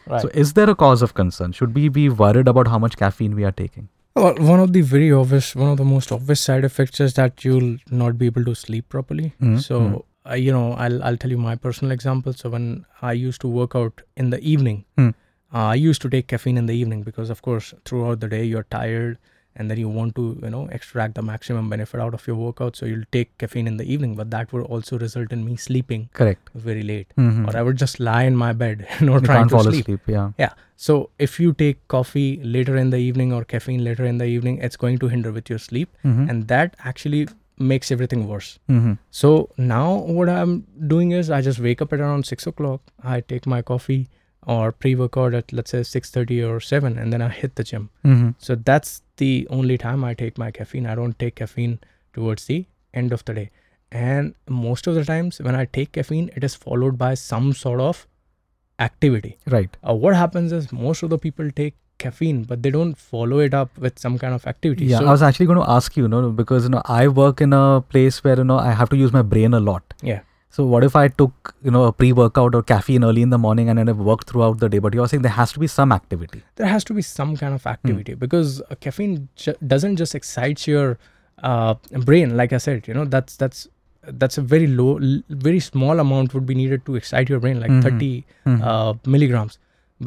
Right. 0.07 0.21
So, 0.23 0.29
is 0.45 0.53
there 0.55 0.69
a 0.69 0.75
cause 0.85 1.03
of 1.09 1.15
concern? 1.15 1.53
Should 1.53 1.75
we 1.81 1.89
be 1.89 2.09
worried 2.23 2.49
about 2.55 2.69
how 2.75 2.79
much 2.87 2.97
caffeine 2.97 3.37
we 3.37 3.45
are 3.51 3.53
taking? 3.53 3.89
Well, 4.17 4.35
one 4.53 4.61
of 4.61 4.73
the 4.79 4.81
very 4.81 5.13
obvious, 5.13 5.55
one 5.65 5.71
of 5.71 5.77
the 5.79 5.85
most 5.85 6.11
obvious 6.13 6.41
side 6.41 6.65
effects 6.71 7.01
is 7.01 7.15
that 7.21 7.45
you'll 7.45 7.77
not 7.91 8.19
be 8.19 8.27
able 8.27 8.45
to 8.53 8.55
sleep 8.65 8.89
properly. 8.89 9.33
Mhm, 9.41 9.61
So, 9.69 9.81
mhm. 9.81 10.03
Uh, 10.31 10.35
you 10.35 10.53
know, 10.53 10.73
I'll 10.75 11.03
I'll 11.03 11.17
tell 11.17 11.31
you 11.31 11.39
my 11.39 11.57
personal 11.57 11.93
example. 11.93 12.33
So 12.33 12.49
when 12.51 12.85
I 13.01 13.13
used 13.13 13.41
to 13.43 13.49
work 13.49 13.75
out 13.75 14.03
in 14.17 14.31
the 14.31 14.41
evening, 14.55 14.85
Hmm. 14.97 15.11
uh, 15.55 15.67
I 15.73 15.75
used 15.75 16.03
to 16.03 16.11
take 16.11 16.27
caffeine 16.29 16.57
in 16.59 16.67
the 16.67 16.75
evening 16.75 17.03
because, 17.03 17.31
of 17.31 17.43
course, 17.43 17.75
throughout 17.85 18.21
the 18.21 18.29
day 18.29 18.45
you're 18.45 18.67
tired 18.79 19.19
and 19.55 19.71
then 19.71 19.79
you 19.79 19.89
want 19.95 20.15
to, 20.19 20.23
you 20.43 20.49
know, 20.53 20.61
extract 20.77 21.15
the 21.17 21.23
maximum 21.31 21.69
benefit 21.69 22.01
out 22.01 22.15
of 22.19 22.27
your 22.27 22.37
workout. 22.37 22.75
So 22.77 22.87
you'll 22.87 23.09
take 23.17 23.37
caffeine 23.43 23.67
in 23.73 23.77
the 23.77 23.85
evening, 23.97 24.15
but 24.21 24.31
that 24.31 24.51
would 24.53 24.63
also 24.77 24.99
result 24.99 25.31
in 25.31 25.45
me 25.49 25.57
sleeping 25.57 26.09
Correct. 26.21 26.49
very 26.55 26.83
late, 26.93 27.13
Mhm. 27.19 27.47
or 27.49 27.57
I 27.59 27.63
would 27.69 27.77
just 27.77 28.01
lie 28.01 28.23
in 28.31 28.35
my 28.45 28.53
bed, 28.63 28.87
you 29.01 29.07
know, 29.09 29.17
you 29.17 29.21
trying 29.27 29.49
to 29.51 29.57
fall 29.57 29.65
sleep. 29.65 29.85
asleep. 29.89 30.01
Yeah. 30.17 30.31
Yeah. 30.39 30.55
So 30.77 31.11
if 31.19 31.39
you 31.39 31.53
take 31.53 31.87
coffee 31.89 32.41
later 32.57 32.79
in 32.85 32.89
the 32.97 33.03
evening 33.11 33.33
or 33.41 33.45
caffeine 33.45 33.85
later 33.85 34.07
in 34.07 34.17
the 34.25 34.25
evening, 34.39 34.57
it's 34.69 34.77
going 34.87 34.99
to 35.05 35.09
hinder 35.17 35.33
with 35.33 35.51
your 35.51 35.59
sleep, 35.59 35.91
Mhm. 36.05 36.31
and 36.31 36.49
that 36.49 36.75
actually 36.93 37.29
makes 37.71 37.91
everything 37.95 38.27
worse. 38.29 38.49
Mhm. 38.77 38.99
So 39.21 39.31
now 39.75 39.87
what 40.19 40.29
I'm 40.35 40.53
doing 40.95 41.13
is 41.21 41.31
I 41.37 41.41
just 41.47 41.61
wake 41.69 41.83
up 41.87 41.93
at 41.97 42.01
around 42.01 42.27
six 42.33 42.47
o'clock. 42.51 42.83
I 43.15 43.21
take 43.33 43.47
my 43.55 43.63
coffee 43.71 44.01
or 44.55 44.73
pre-workout 44.85 45.35
at 45.41 45.53
let's 45.59 45.71
say 45.77 45.83
six 45.89 46.11
thirty 46.19 46.39
or 46.51 46.61
seven, 46.69 46.99
and 46.99 47.13
then 47.17 47.23
I 47.27 47.29
hit 47.41 47.55
the 47.61 47.67
gym. 47.73 47.89
Mhm. 48.05 48.35
So 48.49 48.57
that's 48.71 48.95
the 49.25 49.33
only 49.59 49.79
time 49.89 50.05
I 50.13 50.15
take 50.23 50.39
my 50.45 50.51
caffeine. 50.61 50.87
I 50.95 50.97
don't 51.03 51.19
take 51.25 51.37
caffeine 51.43 51.79
towards 52.19 52.47
the 52.47 52.65
end 53.03 53.13
of 53.19 53.25
the 53.27 53.35
day. 53.41 53.51
And 54.07 54.35
most 54.63 54.87
of 54.93 54.95
the 55.01 55.05
times 55.05 55.39
when 55.49 55.55
I 55.55 55.67
take 55.79 55.93
caffeine, 56.01 56.31
it 56.41 56.43
is 56.51 56.55
followed 56.67 56.99
by 57.07 57.13
some 57.15 57.53
sort 57.53 57.81
of 57.91 58.07
activity. 58.79 59.39
Right. 59.55 59.77
Uh, 59.89 59.95
what 59.95 60.17
happens 60.17 60.53
is 60.53 60.73
most 60.73 61.03
of 61.03 61.11
the 61.11 61.19
people 61.19 61.51
take 61.51 61.75
caffeine, 62.03 62.43
but 62.51 62.63
they 62.67 62.71
don't 62.77 62.99
follow 63.13 63.39
it 63.47 63.55
up 63.61 63.79
with 63.87 63.99
some 64.05 64.19
kind 64.25 64.35
of 64.41 64.47
activity. 64.53 64.87
Yeah, 64.93 64.99
so, 65.05 65.07
I 65.07 65.11
was 65.17 65.23
actually 65.31 65.47
going 65.53 65.61
to 65.63 65.71
ask 65.79 65.97
you, 65.97 66.05
you 66.05 66.13
know, 66.17 66.21
because 66.43 66.65
you 66.69 66.75
know 66.77 66.83
I 66.99 67.07
work 67.23 67.41
in 67.49 67.53
a 67.63 67.65
place 67.95 68.23
where 68.29 68.37
you 68.43 68.45
know 68.53 68.59
I 68.59 68.77
have 68.83 68.91
to 68.97 69.01
use 69.07 69.13
my 69.19 69.23
brain 69.35 69.55
a 69.61 69.61
lot. 69.71 69.95
Yeah. 70.13 70.21
So 70.55 70.65
what 70.71 70.85
if 70.87 70.95
I 71.01 71.03
took 71.21 71.55
you 71.67 71.71
know 71.75 71.83
a 71.91 71.93
pre-workout 72.01 72.55
or 72.59 72.63
caffeine 72.71 73.05
early 73.11 73.23
in 73.27 73.31
the 73.35 73.39
morning 73.45 73.71
and 73.75 73.79
then 73.83 73.89
I 73.93 73.93
worked 74.09 74.29
throughout 74.33 74.59
the 74.65 74.69
day? 74.75 74.81
But 74.87 74.97
you're 74.99 75.07
saying 75.13 75.23
there 75.27 75.37
has 75.37 75.53
to 75.59 75.61
be 75.67 75.71
some 75.75 75.93
activity. 76.01 76.43
there 76.63 76.67
has 76.73 76.85
to 76.91 76.97
be 76.99 77.05
some 77.11 77.37
kind 77.43 77.53
Hmm. 77.53 77.61
of 77.61 77.67
activity 77.75 78.15
because 78.25 78.61
uh, 78.71 78.75
caffeine 78.87 79.15
ju- 79.45 79.55
doesn't 79.75 79.97
just 80.03 80.15
excite 80.21 80.67
your 80.73 80.99
uh, 81.53 81.75
brain. 82.11 82.37
Like 82.43 82.53
I 82.53 82.59
said, 82.67 82.87
you 82.93 82.95
know, 82.99 83.07
that's 83.15 83.37
that's 83.45 83.63
that's 84.25 84.37
a 84.43 84.45
very 84.53 84.67
low, 84.67 84.91
l- 84.99 85.23
very 85.47 85.61
small 85.71 86.01
amount 86.05 86.35
would 86.35 86.45
be 86.53 86.55
needed 86.61 86.85
to 86.91 86.97
excite 87.01 87.29
your 87.35 87.41
brain, 87.47 87.59
like 87.65 87.71
Mhm. 87.71 87.83
30 87.89 88.25
Mhm. 88.47 88.61
uh, 88.73 88.95
milligrams. 89.17 89.59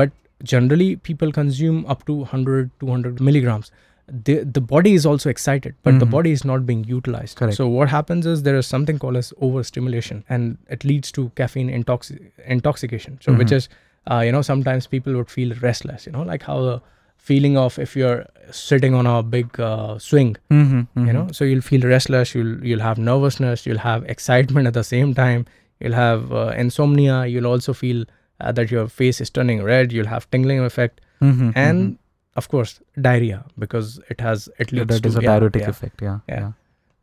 But 0.01 0.11
generally, 0.43 0.95
people 0.97 1.31
consume 1.31 1.85
up 1.87 2.05
to 2.05 2.13
100, 2.13 2.71
200 2.79 3.19
milligrams. 3.21 3.71
The, 4.07 4.43
the 4.43 4.61
body 4.61 4.93
is 4.93 5.05
also 5.05 5.29
excited, 5.29 5.73
but 5.81 5.97
the 5.99 6.05
Mhm. 6.05 6.11
body 6.11 6.31
is 6.31 6.45
not 6.45 6.65
being 6.65 6.83
utilized. 6.83 7.37
Correct. 7.37 7.57
So 7.57 7.67
what 7.67 7.89
happens 7.89 8.25
is 8.27 8.43
there 8.43 8.55
is 8.55 8.67
something 8.67 8.99
called 8.99 9.15
as 9.17 9.33
overstimulation, 9.41 10.23
and 10.29 10.57
it 10.69 10.83
leads 10.85 11.11
to 11.13 11.31
caffeine 11.35 11.69
intoxi- 11.69 12.19
intoxication. 12.45 13.17
So 13.21 13.33
which 13.33 13.47
Mhm. 13.49 13.55
is, 13.57 13.69
uh, 14.11 14.19
you 14.25 14.31
know, 14.31 14.43
sometimes 14.43 14.85
people 14.85 15.13
would 15.15 15.29
feel 15.31 15.55
restless. 15.61 16.05
You 16.05 16.11
know, 16.11 16.21
like 16.21 16.43
how 16.43 16.61
the 16.61 16.81
feeling 17.17 17.57
of 17.57 17.79
if 17.79 17.95
you're 17.95 18.27
sitting 18.51 18.93
on 18.93 19.07
a 19.07 19.23
big 19.23 19.59
uh, 19.59 19.97
swing, 19.97 20.35
Mhm, 20.51 20.87
you 21.07 21.13
know, 21.13 21.23
mhm. 21.25 21.33
so 21.35 21.43
you'll 21.43 21.61
feel 21.71 21.81
restless. 21.81 22.35
You'll 22.35 22.63
you'll 22.63 22.81
have 22.89 22.99
nervousness. 22.99 23.65
You'll 23.65 23.79
have 23.79 24.03
excitement 24.15 24.67
at 24.67 24.75
the 24.75 24.83
same 24.83 25.15
time. 25.15 25.47
You'll 25.79 25.93
have 26.01 26.31
uh, 26.31 26.53
insomnia. 26.55 27.25
You'll 27.25 27.47
also 27.47 27.73
feel 27.73 28.05
uh, 28.39 28.51
that 28.51 28.71
your 28.71 28.87
face 28.87 29.21
is 29.21 29.29
turning 29.29 29.63
red. 29.63 29.91
You'll 29.91 30.07
have 30.13 30.29
tingling 30.31 30.59
effect, 30.59 31.01
Mhm, 31.21 31.51
and 31.55 31.81
mhm. 31.91 31.97
of 32.35 32.47
course 32.49 32.79
diarrhea 33.01 33.43
because 33.65 33.99
it 34.09 34.21
has 34.21 34.47
it 34.59 34.71
Yeah, 34.71 34.79
leads 34.79 34.95
that 34.95 35.03
to 35.03 35.09
is 35.09 35.15
a 35.17 35.21
yeah, 35.21 35.29
diuretic 35.39 35.61
yeah. 35.61 35.69
effect. 35.69 36.01
Yeah. 36.01 36.19
Yeah. 36.29 36.51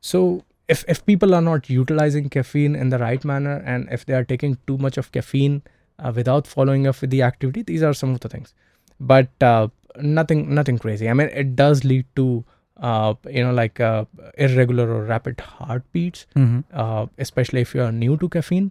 So 0.01 0.45
if 0.69 0.85
if 0.89 1.05
people 1.07 1.35
are 1.35 1.43
not 1.51 1.69
utilizing 1.71 2.29
caffeine 2.39 2.75
in 2.87 2.91
the 2.91 2.99
right 2.99 3.25
manner, 3.25 3.57
and 3.75 3.89
if 3.91 4.05
they 4.07 4.15
are 4.15 4.25
taking 4.25 4.57
too 4.67 4.79
much 4.79 4.97
of 4.99 5.11
caffeine 5.13 5.63
uh, 5.99 6.13
without 6.15 6.47
following 6.47 6.87
up 6.87 7.01
with 7.01 7.11
the 7.11 7.23
activity, 7.23 7.63
these 7.63 7.83
are 7.83 7.95
some 7.95 8.11
of 8.11 8.21
the 8.21 8.29
things. 8.29 8.55
But 9.01 9.31
uh, 9.43 9.69
nothing 10.01 10.55
nothing 10.55 10.79
crazy. 10.79 11.09
I 11.09 11.15
mean, 11.15 11.29
it 11.45 11.55
does 11.57 11.85
lead 11.85 12.07
to 12.17 12.45
uh, 12.91 13.15
you 13.31 13.43
know 13.45 13.53
like 13.53 13.81
uh, 13.81 14.05
irregular 14.39 14.89
or 14.99 15.05
rapid 15.05 15.41
heartbeats, 15.41 16.27
Mhm. 16.37 16.65
uh, 16.73 17.07
especially 17.19 17.61
if 17.69 17.75
you 17.75 17.83
are 17.83 17.93
new 17.93 18.17
to 18.25 18.29
caffeine. 18.29 18.71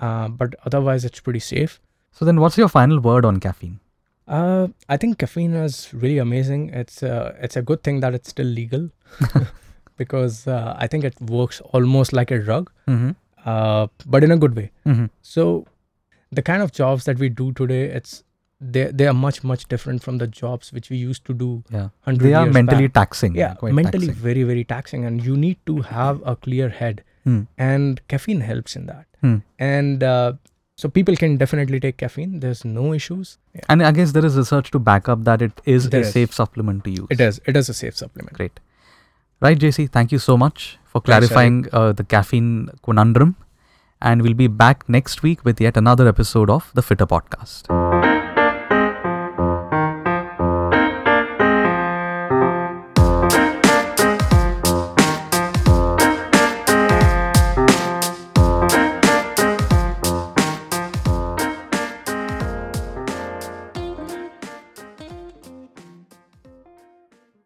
Uh, 0.00 0.28
but 0.28 0.54
otherwise, 0.64 1.04
it's 1.04 1.20
pretty 1.20 1.40
safe. 1.40 1.80
So 2.12 2.24
then, 2.24 2.40
what's 2.40 2.58
your 2.58 2.68
final 2.68 2.98
word 3.00 3.24
on 3.24 3.38
caffeine? 3.40 3.80
Uh, 4.26 4.68
I 4.88 4.96
think 4.96 5.18
caffeine 5.18 5.54
is 5.54 5.88
really 5.94 6.18
amazing. 6.18 6.70
It's 6.70 7.02
uh, 7.02 7.34
it's 7.40 7.56
a 7.56 7.62
good 7.62 7.82
thing 7.82 8.00
that 8.00 8.14
it's 8.14 8.28
still 8.28 8.46
legal 8.46 8.90
because 9.96 10.46
uh, 10.46 10.74
I 10.78 10.86
think 10.86 11.04
it 11.04 11.20
works 11.20 11.60
almost 11.72 12.12
like 12.12 12.30
a 12.30 12.38
drug, 12.38 12.70
Mhm, 12.86 13.14
uh, 13.44 13.86
but 14.06 14.24
in 14.24 14.30
a 14.30 14.36
good 14.36 14.54
way. 14.56 14.70
mhm. 14.86 15.10
So 15.22 15.66
the 16.30 16.42
kind 16.42 16.62
of 16.62 16.72
jobs 16.72 17.04
that 17.06 17.18
we 17.18 17.28
do 17.28 17.52
today, 17.52 17.84
it's 18.00 18.22
they 18.60 18.84
they 19.00 19.06
are 19.06 19.14
much 19.14 19.42
much 19.44 19.66
different 19.68 20.02
from 20.02 20.18
the 20.18 20.26
jobs 20.26 20.72
which 20.72 20.90
we 20.90 20.96
used 20.96 21.24
to 21.26 21.34
do 21.34 21.62
Yeah. 21.70 21.88
They 22.06 22.34
are 22.34 22.46
mentally 22.46 22.88
back. 22.88 22.94
taxing. 23.00 23.34
Yeah, 23.36 23.54
quite 23.54 23.72
mentally 23.72 24.08
taxing. 24.08 24.22
very 24.28 24.42
very 24.42 24.64
taxing, 24.64 25.04
and 25.06 25.24
you 25.24 25.36
need 25.36 25.58
to 25.66 25.80
have 25.92 26.20
a 26.26 26.36
clear 26.36 26.68
head, 26.82 27.02
Hmm. 27.24 27.40
and 27.56 28.00
caffeine 28.08 28.40
helps 28.50 28.76
in 28.76 28.86
that. 28.86 29.06
Hmm. 29.22 29.36
And 29.58 30.02
uh, 30.02 30.32
so 30.80 30.88
people 30.96 31.16
can 31.20 31.36
definitely 31.42 31.78
take 31.84 31.96
caffeine. 32.02 32.34
There's 32.42 32.64
no 32.64 32.82
issues. 32.96 33.30
Yeah. 33.54 33.62
And 33.74 33.82
I 33.88 33.90
guess 33.98 34.12
there 34.16 34.24
is 34.30 34.36
research 34.40 34.70
to 34.76 34.80
back 34.88 35.08
up 35.14 35.24
that 35.28 35.42
it 35.46 35.60
is 35.76 35.88
There 35.94 36.02
a 36.02 36.08
is. 36.08 36.12
safe 36.18 36.34
supplement 36.40 36.84
to 36.88 36.90
use. 36.98 37.08
It 37.16 37.22
is 37.28 37.40
it 37.52 37.56
is 37.62 37.68
a 37.74 37.76
safe 37.82 37.96
supplement. 38.02 38.38
Great. 38.40 38.60
Right, 39.48 39.58
JC, 39.66 39.88
thank 39.98 40.12
you 40.16 40.18
so 40.28 40.36
much 40.44 40.64
for 40.84 41.00
Thanks, 41.00 41.06
clarifying 41.28 41.58
uh, 41.72 41.92
the 42.02 42.04
caffeine 42.16 42.54
conundrum. 42.88 43.36
And 44.00 44.22
we'll 44.28 44.34
be 44.40 44.46
back 44.64 44.88
next 44.96 45.22
week 45.28 45.44
with 45.50 45.60
yet 45.68 45.76
another 45.84 46.08
episode 46.16 46.50
of 46.58 46.70
the 46.74 46.82
Fitter 46.90 47.06
Podcast. 47.06 47.87